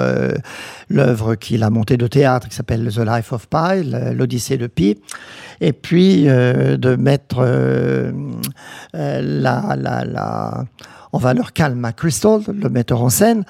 l'œuvre 0.89 1.35
qu'il 1.35 1.63
a 1.63 1.69
montée 1.69 1.95
de 1.95 2.07
théâtre 2.07 2.49
qui 2.49 2.55
s'appelle 2.55 2.89
The 2.93 2.99
Life 2.99 3.31
of 3.31 3.47
Pi, 3.47 3.83
l'Odyssée 4.13 4.57
de 4.57 4.67
Pi, 4.67 4.99
et 5.61 5.71
puis 5.71 6.23
de 6.25 6.95
mettre 6.95 7.45
la, 8.93 9.75
la, 9.77 10.05
la 10.05 10.65
en 11.13 11.17
valeur 11.17 11.53
calme 11.53 11.83
à 11.85 11.93
Crystal, 11.93 12.41
le 12.47 12.69
metteur 12.69 13.01
en 13.01 13.09
scène, 13.09 13.43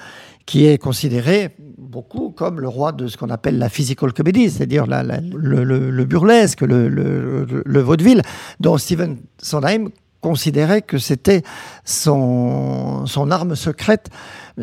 qui 0.46 0.66
est 0.66 0.78
considéré 0.78 1.54
beaucoup 1.78 2.30
comme 2.30 2.60
le 2.60 2.68
roi 2.68 2.92
de 2.92 3.06
ce 3.06 3.16
qu'on 3.16 3.30
appelle 3.30 3.58
la 3.58 3.68
physical 3.68 4.12
comedy, 4.12 4.50
c'est-à-dire 4.50 4.86
le, 4.86 6.04
burlesque, 6.04 6.62
le, 6.62 7.80
vaudeville, 7.80 8.22
dont 8.60 8.78
Steven 8.78 9.18
Sondheim 9.38 9.90
considérait 10.20 10.82
que 10.82 10.98
c'était 10.98 11.42
son, 11.84 13.04
arme 13.30 13.56
secrète 13.56 14.08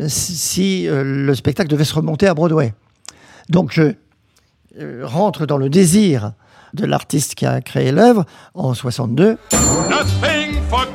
si 0.08 0.88
euh, 0.88 1.04
le 1.04 1.34
spectacle 1.34 1.68
devait 1.68 1.84
se 1.84 1.94
remonter 1.94 2.26
à 2.26 2.34
Broadway. 2.34 2.72
Donc 3.50 3.72
je 3.72 3.92
euh, 4.78 5.02
rentre 5.04 5.46
dans 5.46 5.58
le 5.58 5.68
désir 5.68 6.32
de 6.72 6.86
l'artiste 6.86 7.34
qui 7.34 7.46
a 7.46 7.60
créé 7.60 7.92
l'œuvre 7.92 8.24
en 8.54 8.74
62. 8.74 9.36
Nothing 9.88 10.60
for 10.70 10.86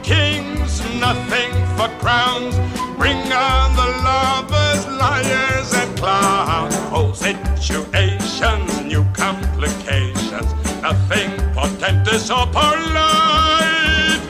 nothing 0.99 1.51
for 1.77 1.89
crowns. 1.99 2.55
Bring 2.97 3.17
on 3.31 3.75
the 3.75 3.87
lovers, 4.03 4.85
liars 4.87 5.73
and 5.73 5.97
clowns. 5.97 6.75
Oh, 6.91 7.11
situations, 7.13 8.81
new 8.81 9.03
complications. 9.13 10.49
Nothing 10.81 11.31
portentous 11.53 12.29
or 12.29 12.45
polite. 12.47 14.21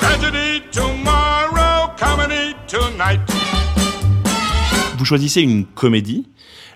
Tragedy 0.00 0.62
tomorrow, 0.70 1.92
comedy 1.96 2.54
tonight. 2.66 3.20
Vous 4.96 5.04
choisissez 5.04 5.42
une 5.42 5.66
comédie 5.66 6.26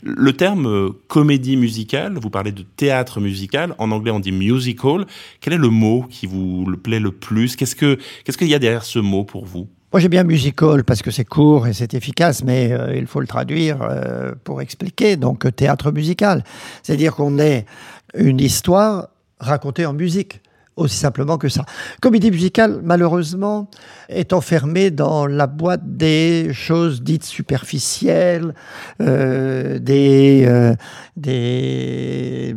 le 0.03 0.33
terme 0.33 0.67
euh, 0.67 0.91
comédie 1.09 1.57
musicale, 1.57 2.19
vous 2.21 2.31
parlez 2.31 2.53
de 2.53 2.63
théâtre 2.63 3.21
musical, 3.21 3.75
en 3.79 3.91
anglais 3.91 4.11
on 4.11 4.21
dit 4.21 4.33
musical. 4.33 5.07
Quel 5.41 5.55
est 5.55 5.59
le 5.59 5.69
mot 5.69 6.07
qui 6.09 6.27
vous 6.27 6.65
plaît 6.77 7.01
le 7.01 7.11
plus? 7.11 7.57
Qu'est-ce 7.57 7.77
que 7.77 7.99
qu'est-ce 8.25 8.39
qu'il 8.39 8.49
y 8.49 8.55
a 8.55 8.59
derrière 8.59 8.85
ce 8.85 8.99
mot 8.99 9.25
pour 9.25 9.45
vous? 9.45 9.69
Moi 9.93 10.01
j'ai 10.01 10.09
bien 10.09 10.25
musical 10.25 10.85
parce 10.85 11.03
que 11.03 11.11
c'est 11.11 11.25
court 11.25 11.67
et 11.67 11.73
c'est 11.73 11.95
efficace, 11.95 12.45
mais 12.45 12.73
euh, 12.73 12.97
il 12.97 13.07
faut 13.07 13.21
le 13.21 13.27
traduire 13.27 13.83
euh, 13.83 14.33
pour 14.45 14.61
expliquer. 14.61 15.17
Donc 15.17 15.55
théâtre 15.57 15.91
musical, 15.91 16.45
c'est-à-dire 16.83 17.15
qu'on 17.15 17.39
est 17.39 17.67
une 18.15 18.41
histoire 18.41 19.09
racontée 19.41 19.87
en 19.87 19.95
musique 19.95 20.41
aussi 20.79 20.97
simplement 20.97 21.39
que 21.39 21.49
ça. 21.49 21.65
Comédie 22.01 22.31
musicale, 22.31 22.81
malheureusement, 22.83 23.69
est 24.09 24.33
enfermée 24.33 24.91
dans 24.91 25.27
la 25.27 25.47
boîte 25.47 25.83
des 25.85 26.51
choses 26.53 27.03
dites 27.03 27.25
superficielles, 27.25 28.55
euh, 29.01 29.79
des, 29.79 30.45
euh, 30.47 30.75
des, 31.17 32.57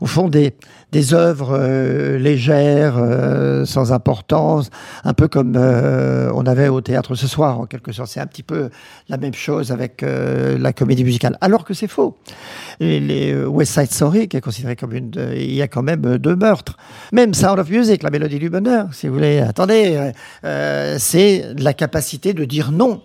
au 0.00 0.06
fond 0.06 0.28
des, 0.28 0.54
des 0.94 1.12
œuvres 1.12 1.58
euh, 1.58 2.18
légères, 2.18 2.94
euh, 2.98 3.64
sans 3.64 3.92
importance, 3.92 4.70
un 5.02 5.12
peu 5.12 5.26
comme 5.26 5.54
euh, 5.56 6.30
on 6.36 6.46
avait 6.46 6.68
au 6.68 6.80
théâtre 6.80 7.16
ce 7.16 7.26
soir, 7.26 7.58
en 7.58 7.66
quelque 7.66 7.90
sorte. 7.90 8.10
C'est 8.10 8.20
un 8.20 8.28
petit 8.28 8.44
peu 8.44 8.70
la 9.08 9.16
même 9.16 9.34
chose 9.34 9.72
avec 9.72 10.02
la 10.04 10.72
comédie 10.72 11.02
musicale, 11.02 11.36
alors 11.40 11.64
que 11.64 11.74
c'est 11.74 11.88
faux. 11.88 12.16
les 12.78 13.34
West 13.44 13.74
Side 13.74 13.90
Story, 13.90 14.28
qui 14.28 14.36
est 14.36 14.40
considéré 14.40 14.76
comme 14.76 14.92
une... 14.92 15.10
il 15.34 15.52
y 15.52 15.62
a 15.62 15.68
quand 15.68 15.82
même 15.82 16.18
deux 16.18 16.36
meurtres. 16.36 16.76
Même 17.12 17.34
Sound 17.34 17.58
of 17.58 17.68
Music, 17.68 18.04
la 18.04 18.10
mélodie 18.10 18.38
du 18.38 18.48
bonheur, 18.48 18.86
si 18.92 19.08
vous 19.08 19.14
voulez. 19.14 19.40
Attendez, 19.40 20.12
c'est 20.98 21.54
la 21.58 21.72
capacité 21.74 22.34
de 22.34 22.44
dire 22.44 22.70
non 22.70 23.02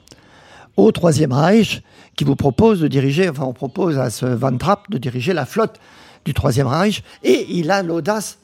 au 0.77 0.91
Troisième 0.91 1.33
Reich 1.33 1.81
qui 2.15 2.23
vous 2.23 2.35
propose 2.35 2.81
de 2.81 2.87
diriger, 2.87 3.29
enfin 3.29 3.45
on 3.45 3.53
propose 3.53 3.97
à 3.97 4.11
ce 4.11 4.27
Van 4.27 4.55
Trapp 4.55 4.89
de 4.91 4.97
diriger 4.99 5.33
la 5.33 5.45
flotte 5.45 5.79
du 6.25 6.33
Troisième 6.33 6.67
Reich, 6.67 7.03
et 7.23 7.45
il 7.49 7.71
a 7.71 7.83
l'audace 7.83 8.39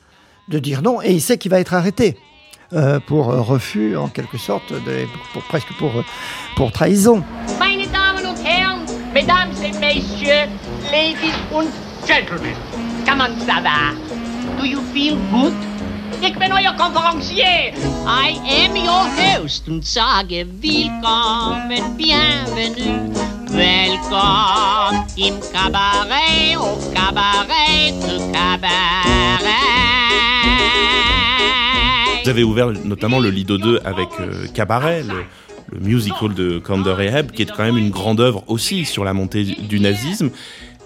de 0.48 0.60
dire 0.60 0.82
non, 0.82 1.02
et 1.02 1.12
il 1.12 1.22
sait 1.22 1.38
qu'il 1.38 1.52
va 1.52 1.60
être 1.60 1.74
arrêté. 1.74 2.18
Euh, 2.74 3.00
pour 3.00 3.28
refus, 3.28 3.96
en 3.96 4.08
quelque 4.08 4.40
sorte, 4.40 4.74
pour, 5.34 5.44
presque 5.44 5.72
pour, 5.78 5.92
pour 6.56 6.72
trahison. 6.72 7.24
Mesdames 9.14 9.52
et 9.64 9.72
Messieurs, 9.80 10.50
Ladies 10.92 11.32
Gentlemen? 12.06 12.54
Do 14.58 14.66
you 14.66 14.82
feel 14.94 15.16
good? 15.32 15.54
Ik 16.22 16.38
ben 16.38 16.52
euer 16.52 16.76
Konferencier. 16.78 17.74
I 18.06 18.40
am 18.66 18.76
your 18.76 19.06
host 19.18 19.68
und 19.68 19.86
sage 19.86 20.46
willkommen, 20.62 21.96
bienvenue. 21.98 23.12
Welcome 23.50 25.06
im 25.18 25.36
Cabaret, 25.52 26.58
au 26.58 26.78
Cabaret 26.94 27.94
de 28.02 28.32
Cabaret. 28.32 29.06
Vous 32.24 32.30
avez 32.30 32.44
ouvert 32.44 32.72
notamment 32.86 33.20
le 33.20 33.30
Lido 33.30 33.58
2 33.58 33.82
avec 33.84 34.10
euh, 34.20 34.48
Cabaret, 34.54 35.04
le, 35.04 35.80
musical 35.80 36.34
de 36.34 36.60
Kander 36.60 36.96
Heb, 37.00 37.32
qui 37.32 37.42
est 37.42 37.52
quand 37.52 37.64
même 37.64 37.78
une 37.78 37.92
grande 37.92 38.20
œuvre 38.20 38.44
aussi 38.48 38.86
sur 38.86 39.04
la 39.04 39.14
montée 39.14 39.44
du 39.44 39.80
nazisme. 39.80 40.30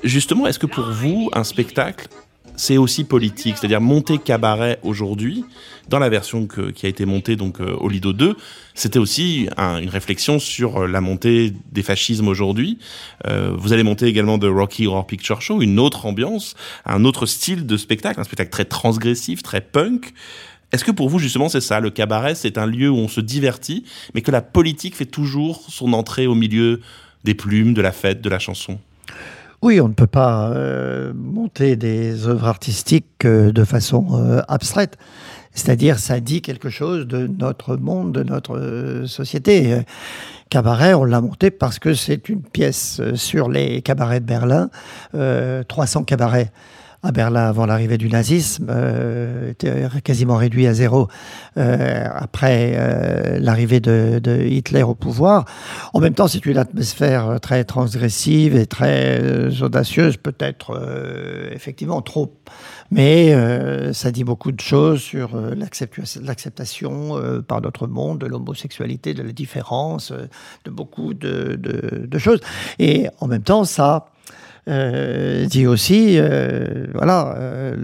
Justement, 0.03 0.47
est-ce 0.47 0.59
que 0.59 0.65
pour 0.65 0.89
vous, 0.91 1.29
un 1.33 1.43
spectacle, 1.43 2.07
c'est 2.59 2.75
aussi 2.75 3.05
politique. 3.05 3.55
C'est-à-dire 3.57 3.79
monter 3.79 4.17
cabaret 4.17 4.79
aujourd'hui, 4.83 5.45
dans 5.87 5.97
la 5.97 6.09
version 6.09 6.45
qui 6.45 6.85
a 6.85 6.89
été 6.89 7.05
montée 7.05 7.37
donc 7.37 7.61
euh, 7.61 7.73
au 7.77 7.87
Lido 7.87 8.11
2, 8.11 8.35
c'était 8.75 8.99
aussi 8.99 9.47
une 9.57 9.87
réflexion 9.87 10.39
sur 10.39 10.81
euh, 10.81 10.87
la 10.87 10.99
montée 10.99 11.53
des 11.71 11.83
fascismes 11.83 12.27
aujourd'hui. 12.27 12.77
Euh, 13.27 13.55
vous 13.57 13.71
allez 13.71 13.83
monter 13.83 14.07
également 14.07 14.37
de 14.37 14.49
Rocky 14.49 14.87
Horror 14.87 15.07
Picture 15.07 15.41
Show, 15.41 15.61
une 15.61 15.79
autre 15.79 16.05
ambiance, 16.05 16.55
un 16.85 17.05
autre 17.05 17.25
style 17.25 17.65
de 17.65 17.77
spectacle, 17.77 18.19
un 18.19 18.25
spectacle 18.25 18.51
très 18.51 18.65
transgressif, 18.65 19.41
très 19.41 19.61
punk. 19.61 20.13
Est-ce 20.73 20.83
que 20.83 20.91
pour 20.91 21.07
vous, 21.07 21.17
justement, 21.17 21.47
c'est 21.47 21.61
ça 21.61 21.79
Le 21.79 21.91
cabaret, 21.91 22.35
c'est 22.35 22.57
un 22.57 22.65
lieu 22.65 22.89
où 22.89 22.97
on 22.97 23.07
se 23.07 23.21
divertit, 23.21 23.85
mais 24.13 24.21
que 24.21 24.31
la 24.31 24.41
politique 24.41 24.97
fait 24.97 25.05
toujours 25.05 25.63
son 25.69 25.93
entrée 25.93 26.27
au 26.27 26.35
milieu 26.35 26.81
des 27.23 27.35
plumes, 27.35 27.73
de 27.73 27.81
la 27.81 27.93
fête, 27.93 28.19
de 28.21 28.29
la 28.29 28.37
chanson? 28.37 28.79
Oui, 29.61 29.81
on 29.81 29.89
ne 29.89 29.93
peut 29.93 30.07
pas 30.07 30.51
euh, 30.51 31.11
monter 31.13 31.75
des 31.75 32.27
œuvres 32.27 32.47
artistiques 32.47 33.25
euh, 33.25 33.51
de 33.51 33.65
façon 33.65 34.07
euh, 34.13 34.41
abstraite. 34.47 34.97
C'est-à-dire, 35.53 35.99
ça 35.99 36.21
dit 36.21 36.41
quelque 36.41 36.69
chose 36.69 37.07
de 37.07 37.27
notre 37.27 37.75
monde, 37.75 38.13
de 38.13 38.23
notre 38.23 39.03
société. 39.05 39.81
Cabaret, 40.49 40.93
on 40.93 41.03
l'a 41.03 41.19
monté 41.19 41.51
parce 41.51 41.77
que 41.79 41.93
c'est 41.93 42.29
une 42.29 42.41
pièce 42.41 43.01
sur 43.15 43.49
les 43.49 43.81
cabarets 43.81 44.21
de 44.21 44.25
Berlin, 44.25 44.69
euh, 45.15 45.63
300 45.63 46.03
cabarets 46.03 46.51
à 47.01 47.11
Berlin 47.13 47.47
avant 47.47 47.65
l'arrivée 47.65 47.97
du 47.97 48.09
nazisme, 48.09 48.67
euh, 48.69 49.51
était 49.51 49.87
quasiment 50.03 50.35
réduit 50.35 50.67
à 50.67 50.73
zéro 50.73 51.07
euh, 51.57 52.05
après 52.13 52.73
euh, 52.75 53.39
l'arrivée 53.39 53.79
de, 53.79 54.19
Hitler 54.45 54.83
au 54.83 54.95
pouvoir. 54.95 55.45
En 55.93 56.01
même 56.01 56.13
temps, 56.13 56.27
c'est 56.27 56.45
une 56.45 56.57
atmosphère 56.57 57.39
très 57.41 57.63
transgressive 57.63 58.55
et 58.55 58.65
très 58.65 59.61
audacieuse, 59.61 60.17
peut-être 60.17 60.79
effectivement 61.51 62.01
trop, 62.01 62.33
mais 62.91 63.33
ça 63.93 64.11
dit 64.11 64.23
beaucoup 64.23 64.51
de 64.51 64.59
choses 64.59 65.01
sur 65.01 65.31
l'acceptation 66.25 67.41
par 67.47 67.61
notre 67.61 67.87
monde 67.87 68.19
de 68.19 68.25
l'homosexualité, 68.27 69.13
de 69.13 69.23
la 69.23 69.31
différence, 69.31 70.11
de 70.65 70.71
beaucoup 70.71 71.13
de 71.13 72.17
choses. 72.17 72.39
Et 72.77 73.07
en 73.19 73.27
même 73.27 73.43
temps, 73.43 73.63
ça 73.63 74.07
euh, 74.69 75.45
dit 75.45 75.65
aussi, 75.65 76.17
euh, 76.19 76.85
voilà, 76.93 77.35
euh, 77.37 77.75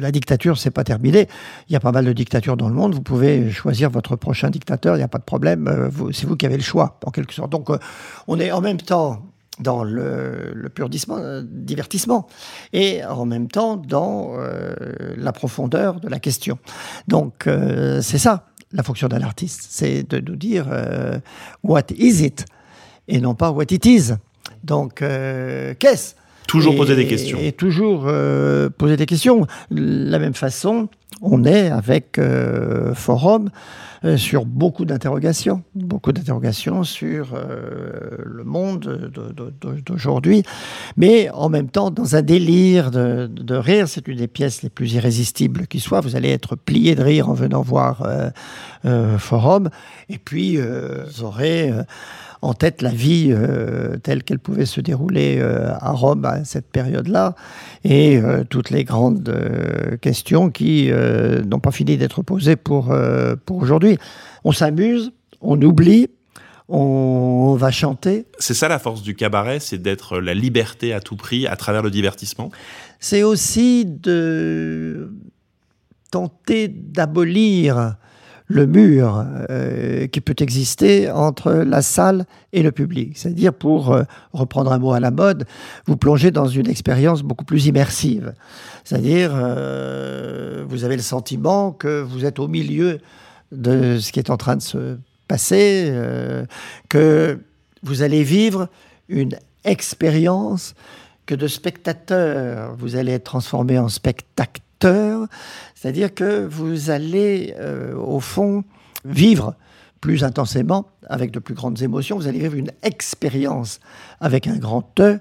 la 0.00 0.10
dictature, 0.10 0.58
c'est 0.58 0.70
pas 0.70 0.84
terminé. 0.84 1.28
Il 1.68 1.72
y 1.72 1.76
a 1.76 1.80
pas 1.80 1.92
mal 1.92 2.04
de 2.04 2.12
dictatures 2.12 2.56
dans 2.56 2.68
le 2.68 2.74
monde. 2.74 2.94
Vous 2.94 3.02
pouvez 3.02 3.50
choisir 3.50 3.90
votre 3.90 4.16
prochain 4.16 4.50
dictateur. 4.50 4.96
Il 4.96 4.98
n'y 4.98 5.04
a 5.04 5.08
pas 5.08 5.18
de 5.18 5.24
problème. 5.24 5.68
Euh, 5.68 5.90
C'est 6.12 6.26
vous 6.26 6.36
qui 6.36 6.46
avez 6.46 6.56
le 6.56 6.62
choix, 6.62 6.98
en 7.04 7.10
quelque 7.10 7.32
sorte. 7.32 7.50
Donc, 7.50 7.70
euh, 7.70 7.78
on 8.26 8.40
est 8.40 8.50
en 8.50 8.60
même 8.60 8.78
temps 8.78 9.22
dans 9.60 9.82
le, 9.82 10.52
le 10.54 10.68
pur 10.68 10.88
euh, 11.10 11.42
divertissement 11.44 12.28
et 12.72 13.04
en 13.04 13.26
même 13.26 13.48
temps 13.48 13.76
dans 13.76 14.34
la 15.16 15.32
profondeur 15.32 16.00
de 16.00 16.08
la 16.08 16.20
question. 16.20 16.58
Donc, 17.08 17.48
c'est 18.00 18.18
ça 18.18 18.46
la 18.72 18.82
fonction 18.82 19.08
d'un 19.08 19.22
artiste, 19.22 19.66
c'est 19.70 20.08
de 20.08 20.20
nous 20.20 20.36
dire 20.36 20.66
what 21.64 21.86
is 21.96 22.22
it 22.24 22.44
et 23.08 23.20
non 23.20 23.34
pas 23.34 23.50
what 23.50 23.64
it 23.70 23.84
is. 23.84 24.12
Donc, 24.64 25.02
euh, 25.02 25.74
qu'est-ce 25.78 26.14
Toujours 26.46 26.72
et- 26.72 26.76
poser 26.78 26.96
des 26.96 27.06
questions. 27.06 27.38
Et 27.42 27.52
toujours 27.52 28.04
euh, 28.06 28.70
poser 28.70 28.96
des 28.96 29.04
questions. 29.04 29.46
De 29.70 30.08
la 30.10 30.18
même 30.18 30.32
façon, 30.32 30.88
on 31.20 31.44
est 31.44 31.68
avec 31.68 32.16
euh, 32.18 32.94
Forum 32.94 33.50
euh, 34.04 34.16
sur 34.16 34.46
beaucoup 34.46 34.86
d'interrogations, 34.86 35.62
beaucoup 35.74 36.12
d'interrogations 36.12 36.84
sur 36.84 37.34
le 38.24 38.44
monde 38.44 38.80
de- 38.80 39.30
de- 39.32 39.52
de- 39.60 39.80
d'aujourd'hui, 39.84 40.42
mais 40.96 41.28
en 41.30 41.50
même 41.50 41.68
temps 41.68 41.90
dans 41.90 42.16
un 42.16 42.22
délire 42.22 42.90
de, 42.90 43.26
de 43.26 43.54
rire. 43.54 43.86
C'est 43.86 44.08
une 44.08 44.16
des 44.16 44.28
pièces 44.28 44.62
les 44.62 44.70
plus 44.70 44.94
irrésistibles 44.94 45.66
qui 45.66 45.80
soit. 45.80 46.00
Vous 46.00 46.16
allez 46.16 46.30
être 46.30 46.56
plié 46.56 46.94
de 46.94 47.02
rire 47.02 47.28
en 47.28 47.34
venant 47.34 47.60
voir 47.60 48.06
Forum, 49.18 49.68
et 50.08 50.16
puis 50.18 50.56
vous 50.58 51.24
aurez 51.24 51.72
en 52.42 52.54
tête 52.54 52.82
la 52.82 52.90
vie 52.90 53.28
euh, 53.30 53.96
telle 53.98 54.22
qu'elle 54.22 54.38
pouvait 54.38 54.66
se 54.66 54.80
dérouler 54.80 55.38
euh, 55.38 55.72
à 55.80 55.90
Rome 55.92 56.24
à 56.24 56.44
cette 56.44 56.70
période-là 56.70 57.34
et 57.84 58.18
euh, 58.18 58.44
toutes 58.48 58.70
les 58.70 58.84
grandes 58.84 59.98
questions 60.00 60.50
qui 60.50 60.90
n'ont 61.46 61.60
pas 61.60 61.70
fini 61.70 61.96
d'être 61.96 62.22
posées 62.22 62.56
pour, 62.56 62.94
pour 63.44 63.56
aujourd'hui. 63.58 63.98
On 64.44 64.52
s'amuse, 64.52 65.12
on 65.40 65.60
oublie, 65.62 66.08
on 66.68 67.56
va 67.58 67.70
chanter. 67.70 68.26
C'est 68.38 68.54
ça 68.54 68.68
la 68.68 68.78
force 68.78 69.02
du 69.02 69.14
cabaret, 69.14 69.60
c'est 69.60 69.78
d'être 69.78 70.18
la 70.18 70.34
liberté 70.34 70.92
à 70.92 71.00
tout 71.00 71.16
prix 71.16 71.46
à 71.46 71.56
travers 71.56 71.82
le 71.82 71.90
divertissement. 71.90 72.50
C'est 73.00 73.22
aussi 73.22 73.84
de 73.84 75.12
tenter 76.10 76.68
d'abolir 76.68 77.96
le 78.48 78.66
mur 78.66 79.24
euh, 79.50 80.06
qui 80.06 80.20
peut 80.22 80.34
exister 80.38 81.10
entre 81.10 81.52
la 81.52 81.82
salle 81.82 82.24
et 82.52 82.62
le 82.62 82.72
public. 82.72 83.16
C'est-à-dire, 83.16 83.52
pour 83.52 83.92
euh, 83.92 84.02
reprendre 84.32 84.72
un 84.72 84.78
mot 84.78 84.92
à 84.92 85.00
la 85.00 85.10
mode, 85.10 85.46
vous 85.86 85.96
plongez 85.96 86.30
dans 86.30 86.48
une 86.48 86.68
expérience 86.68 87.22
beaucoup 87.22 87.44
plus 87.44 87.66
immersive. 87.66 88.32
C'est-à-dire, 88.84 89.32
euh, 89.34 90.64
vous 90.66 90.84
avez 90.84 90.96
le 90.96 91.02
sentiment 91.02 91.72
que 91.72 92.00
vous 92.00 92.24
êtes 92.24 92.38
au 92.38 92.48
milieu 92.48 92.98
de 93.52 93.98
ce 93.98 94.12
qui 94.12 94.18
est 94.18 94.30
en 94.30 94.38
train 94.38 94.56
de 94.56 94.62
se 94.62 94.96
passer, 95.26 95.92
que 96.88 97.38
vous 97.82 98.02
allez 98.02 98.22
vivre 98.22 98.68
une 99.08 99.36
expérience 99.64 100.74
que 101.26 101.34
de 101.34 101.46
spectateur, 101.46 102.74
vous 102.76 102.96
allez 102.96 103.12
être 103.12 103.24
transformé 103.24 103.78
en 103.78 103.88
c'est-à-dire 104.80 106.14
que 106.14 106.46
vous 106.46 106.90
allez, 106.90 107.54
euh, 107.58 107.94
au 107.94 108.20
fond, 108.20 108.64
vivre 109.04 109.54
plus 110.00 110.22
intensément, 110.22 110.86
avec 111.08 111.32
de 111.32 111.40
plus 111.40 111.54
grandes 111.54 111.82
émotions, 111.82 112.16
vous 112.16 112.28
allez 112.28 112.38
vivre 112.38 112.54
une 112.54 112.70
expérience 112.82 113.80
avec 114.20 114.46
un 114.46 114.56
grand 114.56 114.88
E, 115.00 115.18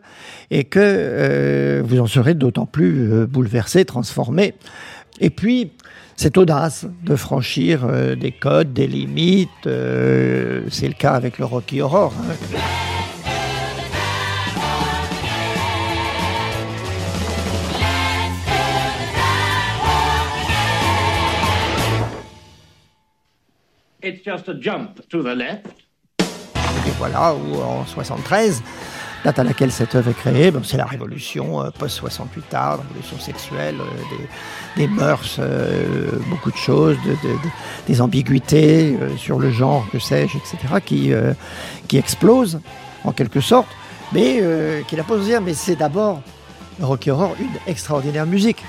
et 0.52 0.66
que 0.66 0.80
euh, 0.82 1.82
vous 1.84 2.00
en 2.00 2.08
serez 2.08 2.36
d'autant 2.36 2.68
plus 2.68 3.12
euh, 3.12 3.26
bouleversé, 3.26 3.86
transformé. 3.86 4.54
Et 5.20 5.32
puis, 5.32 5.72
cette 6.16 6.38
audace 6.38 6.86
de 7.04 7.16
franchir 7.16 7.88
des 8.16 8.32
codes, 8.32 8.74
des 8.74 8.88
limites, 8.88 9.50
c'est 9.64 10.88
le 10.88 10.98
cas 10.98 11.14
avec 11.14 11.38
le 11.38 11.46
Rocky 11.46 11.82
Horror. 11.82 12.14
hein. 12.18 12.87
It's 24.08 24.24
just 24.24 24.48
a 24.48 24.54
jump 24.58 25.02
to 25.10 25.22
the 25.22 25.36
left. 25.36 25.66
Et 26.88 26.92
voilà, 26.98 27.34
ou 27.36 27.62
en 27.62 27.86
73, 27.86 28.64
date 29.26 29.38
à 29.40 29.44
laquelle 29.44 29.70
cette 29.70 29.96
œuvre 29.96 30.12
est 30.12 30.14
créée, 30.14 30.50
ben, 30.50 30.62
c'est 30.64 30.78
la 30.78 30.86
révolution 30.86 31.62
euh, 31.62 31.70
post-68 31.78 32.28
tard, 32.50 32.78
la 32.78 32.84
révolution 32.84 33.20
sexuelle, 33.20 33.76
euh, 33.82 34.18
des, 34.78 34.84
des 34.84 34.88
mœurs, 34.88 35.36
euh, 35.40 36.12
beaucoup 36.30 36.52
de 36.52 36.56
choses, 36.56 36.96
de- 37.06 37.10
de- 37.28 37.34
de- 37.34 37.50
des 37.88 38.00
ambiguïtés 38.00 38.98
euh, 39.02 39.18
sur 39.18 39.40
le 39.40 39.52
genre, 39.52 39.86
que 39.92 40.00
sais-je, 40.00 40.38
etc., 40.38 40.76
qui, 40.86 41.12
euh, 41.12 41.34
qui 41.90 41.98
explosent 41.98 42.62
en 43.04 43.12
quelque 43.12 43.42
sorte, 43.42 43.68
mais 44.14 44.40
euh, 44.42 44.84
qui 44.88 44.96
la 44.96 45.04
posent 45.04 45.26
dire, 45.26 45.42
mais 45.42 45.54
c'est 45.54 45.76
d'abord 45.76 46.22
Rocky 46.80 47.12
Horror, 47.12 47.36
une 47.42 47.50
extraordinaire 47.70 48.26
musique. 48.26 48.64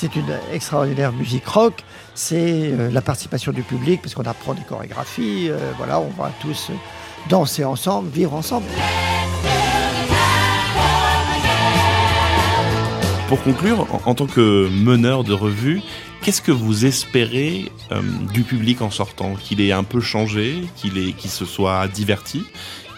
C'est 0.00 0.14
une 0.14 0.32
extraordinaire 0.52 1.12
musique 1.12 1.44
rock. 1.44 1.82
C'est 2.14 2.70
euh, 2.70 2.88
la 2.88 3.00
participation 3.00 3.50
du 3.50 3.64
public, 3.64 4.00
parce 4.00 4.14
qu'on 4.14 4.22
apprend 4.26 4.54
des 4.54 4.62
chorégraphies. 4.62 5.48
euh, 5.50 5.72
voilà, 5.76 5.98
on 5.98 6.10
va 6.10 6.30
tous 6.40 6.70
danser 7.28 7.64
ensemble, 7.64 8.08
vivre 8.08 8.32
ensemble. 8.32 8.66
Pour 13.26 13.42
conclure, 13.42 13.88
en, 14.06 14.14
tant 14.14 14.28
que 14.28 14.68
meneur 14.68 15.24
de 15.24 15.32
revue, 15.32 15.82
qu'est-ce 16.22 16.42
que 16.42 16.52
vous 16.52 16.86
espérez 16.86 17.72
euh, 17.90 18.00
du 18.32 18.44
public 18.44 18.82
en 18.82 18.92
sortant? 18.92 19.34
Qu'il 19.34 19.60
ait 19.60 19.72
un 19.72 19.82
peu 19.82 19.98
changé, 20.00 20.62
qu'il 20.76 21.28
se 21.28 21.44
soit 21.44 21.88
diverti, 21.88 22.44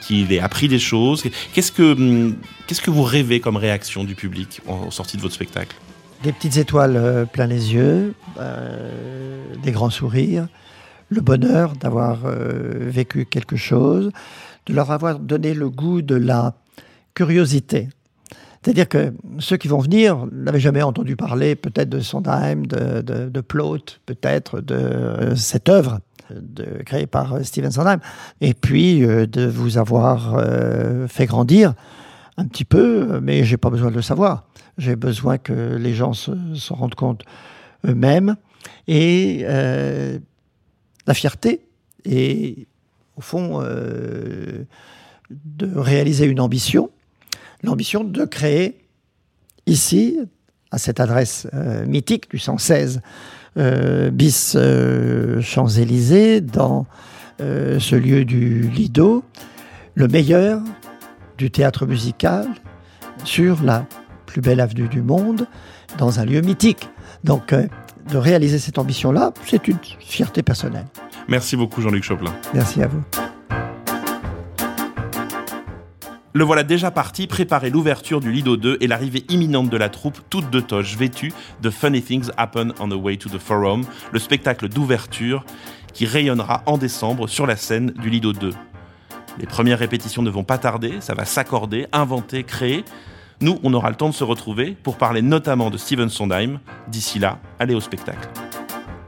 qu'il 0.06 0.30
ait 0.34 0.40
appris 0.40 0.68
des 0.68 0.78
choses? 0.78 1.24
Qu'est-ce 1.54 1.72
que, 1.72 2.34
que 2.68 2.90
vous 2.90 3.04
rêvez 3.04 3.40
comme 3.40 3.56
réaction 3.56 4.04
du 4.04 4.14
public 4.14 4.60
en 4.66 4.90
sortie 4.90 5.16
de 5.16 5.22
votre 5.22 5.34
spectacle? 5.34 5.74
Des 6.22 6.32
petites 6.32 6.58
étoiles 6.58 6.96
euh, 6.96 7.24
plein 7.24 7.46
les 7.46 7.72
yeux, 7.74 8.14
euh, 8.38 9.54
des 9.62 9.72
grands 9.72 9.90
sourires, 9.90 10.48
le 11.08 11.20
bonheur 11.20 11.74
d'avoir 11.74 12.20
euh, 12.24 12.88
vécu 12.88 13.24
quelque 13.24 13.56
chose, 13.56 14.10
de 14.66 14.74
leur 14.74 14.90
avoir 14.90 15.18
donné 15.18 15.54
le 15.54 15.70
goût 15.70 16.02
de 16.02 16.14
la 16.14 16.54
curiosité. 17.14 17.88
C'est-à-dire 18.62 18.88
que 18.88 19.14
ceux 19.38 19.56
qui 19.56 19.68
vont 19.68 19.78
venir 19.78 20.26
n'avaient 20.30 20.60
jamais 20.60 20.82
entendu 20.82 21.16
parler 21.16 21.56
peut-être 21.56 21.88
de 21.88 22.00
Sondheim, 22.00 22.66
de, 22.66 23.00
de, 23.00 23.30
de 23.30 23.40
Plaute, 23.40 24.00
peut-être 24.04 24.60
de 24.60 24.74
euh, 24.74 25.36
cette 25.36 25.70
œuvre 25.70 26.00
de, 26.30 26.82
créée 26.84 27.06
par 27.06 27.34
euh, 27.34 27.42
Steven 27.42 27.70
Sondheim, 27.70 28.00
et 28.40 28.54
puis 28.54 29.04
euh, 29.04 29.26
de 29.26 29.46
vous 29.46 29.78
avoir 29.78 30.34
euh, 30.36 31.06
fait 31.08 31.26
grandir 31.26 31.74
un 32.36 32.46
petit 32.46 32.64
peu, 32.64 33.20
mais 33.22 33.44
j'ai 33.44 33.56
pas 33.56 33.70
besoin 33.70 33.90
de 33.90 33.96
le 33.96 34.02
savoir. 34.02 34.44
J'ai 34.80 34.96
besoin 34.96 35.36
que 35.36 35.76
les 35.76 35.92
gens 35.92 36.14
se, 36.14 36.72
rendent 36.72 36.94
compte 36.94 37.22
eux-mêmes. 37.86 38.36
Et 38.88 39.42
euh, 39.44 40.18
la 41.06 41.14
fierté 41.14 41.66
et 42.04 42.66
au 43.16 43.20
fond 43.20 43.60
euh, 43.62 44.64
de 45.30 45.78
réaliser 45.78 46.24
une 46.24 46.40
ambition, 46.40 46.90
l'ambition 47.62 48.04
de 48.04 48.24
créer 48.24 48.78
ici, 49.66 50.18
à 50.70 50.78
cette 50.78 51.00
adresse 51.00 51.46
euh, 51.52 51.84
mythique 51.84 52.30
du 52.30 52.38
116 52.38 53.02
euh, 53.58 54.10
bis 54.10 54.56
Champs-Élysées, 55.42 56.40
dans 56.40 56.86
ce 57.38 57.96
lieu 57.96 58.26
du 58.26 58.68
Lido, 58.68 59.24
le 59.94 60.08
meilleur 60.08 60.62
du 61.38 61.50
théâtre 61.50 61.86
musical, 61.86 62.46
sur 63.24 63.62
la 63.62 63.86
plus 64.30 64.40
belle 64.40 64.60
avenue 64.60 64.86
du 64.86 65.02
monde, 65.02 65.48
dans 65.98 66.20
un 66.20 66.24
lieu 66.24 66.40
mythique. 66.40 66.88
Donc, 67.24 67.52
euh, 67.52 67.66
de 68.12 68.16
réaliser 68.16 68.60
cette 68.60 68.78
ambition-là, 68.78 69.32
c'est 69.44 69.66
une 69.66 69.76
fierté 69.98 70.44
personnelle. 70.44 70.86
Merci 71.26 71.56
beaucoup 71.56 71.82
Jean-Luc 71.82 72.04
Choplin. 72.04 72.32
Merci 72.54 72.80
à 72.80 72.86
vous. 72.86 73.02
Le 76.32 76.44
voilà 76.44 76.62
déjà 76.62 76.92
parti 76.92 77.26
préparer 77.26 77.70
l'ouverture 77.70 78.20
du 78.20 78.30
Lido 78.30 78.56
2 78.56 78.78
et 78.80 78.86
l'arrivée 78.86 79.24
imminente 79.28 79.68
de 79.68 79.76
la 79.76 79.88
troupe 79.88 80.20
toute 80.30 80.48
de 80.48 80.60
toche 80.60 80.96
vêtue 80.96 81.32
de 81.60 81.70
Funny 81.70 82.00
Things 82.00 82.30
Happen 82.36 82.72
on 82.78 82.88
the 82.88 82.94
Way 82.94 83.16
to 83.16 83.28
the 83.28 83.38
Forum, 83.38 83.82
le 84.12 84.20
spectacle 84.20 84.68
d'ouverture 84.68 85.44
qui 85.92 86.06
rayonnera 86.06 86.62
en 86.66 86.78
décembre 86.78 87.26
sur 87.28 87.48
la 87.48 87.56
scène 87.56 87.90
du 88.00 88.10
Lido 88.10 88.32
2. 88.32 88.50
Les 89.40 89.46
premières 89.46 89.80
répétitions 89.80 90.22
ne 90.22 90.30
vont 90.30 90.44
pas 90.44 90.58
tarder, 90.58 91.00
ça 91.00 91.14
va 91.14 91.24
s'accorder, 91.24 91.88
inventer, 91.92 92.44
créer. 92.44 92.84
Nous, 93.42 93.58
on 93.62 93.72
aura 93.72 93.88
le 93.88 93.96
temps 93.96 94.10
de 94.10 94.14
se 94.14 94.22
retrouver 94.22 94.76
pour 94.82 94.98
parler 94.98 95.22
notamment 95.22 95.70
de 95.70 95.78
Steven 95.78 96.10
Sondheim. 96.10 96.60
D'ici 96.88 97.18
là, 97.18 97.38
allez 97.58 97.74
au 97.74 97.80
spectacle. 97.80 98.28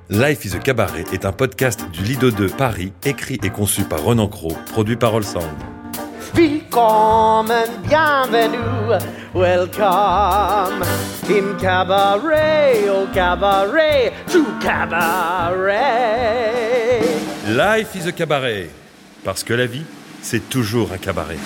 Life 0.09 0.47
is 0.47 0.57
a 0.57 0.59
Cabaret 0.59 1.05
est 1.13 1.27
un 1.27 1.33
podcast 1.33 1.85
du 1.93 2.03
Lido 2.03 2.31
2 2.31 2.49
Paris, 2.49 2.95
écrit 3.05 3.39
et 3.43 3.51
conçu 3.51 3.83
par 3.83 4.03
Ronan 4.03 4.29
Cro, 4.29 4.57
produit 4.73 4.97
par 4.97 5.23
Sound. 5.23 5.45
Willkommen, 6.35 7.69
bienvenue, 7.87 8.97
welcome 9.35 10.83
in 11.29 11.59
cabaret, 11.61 12.89
oh 12.89 13.07
cabaret, 13.13 14.13
to 14.33 14.47
cabaret. 14.63 15.83
Life 17.49 17.95
is 17.97 18.09
a 18.09 18.13
Cabaret, 18.13 18.71
parce 19.25 19.45
que 19.45 19.53
la 19.53 19.67
vie, 19.67 19.85
c'est 20.23 20.49
toujours 20.49 20.91
un 20.93 20.99
cabaret. 20.99 21.37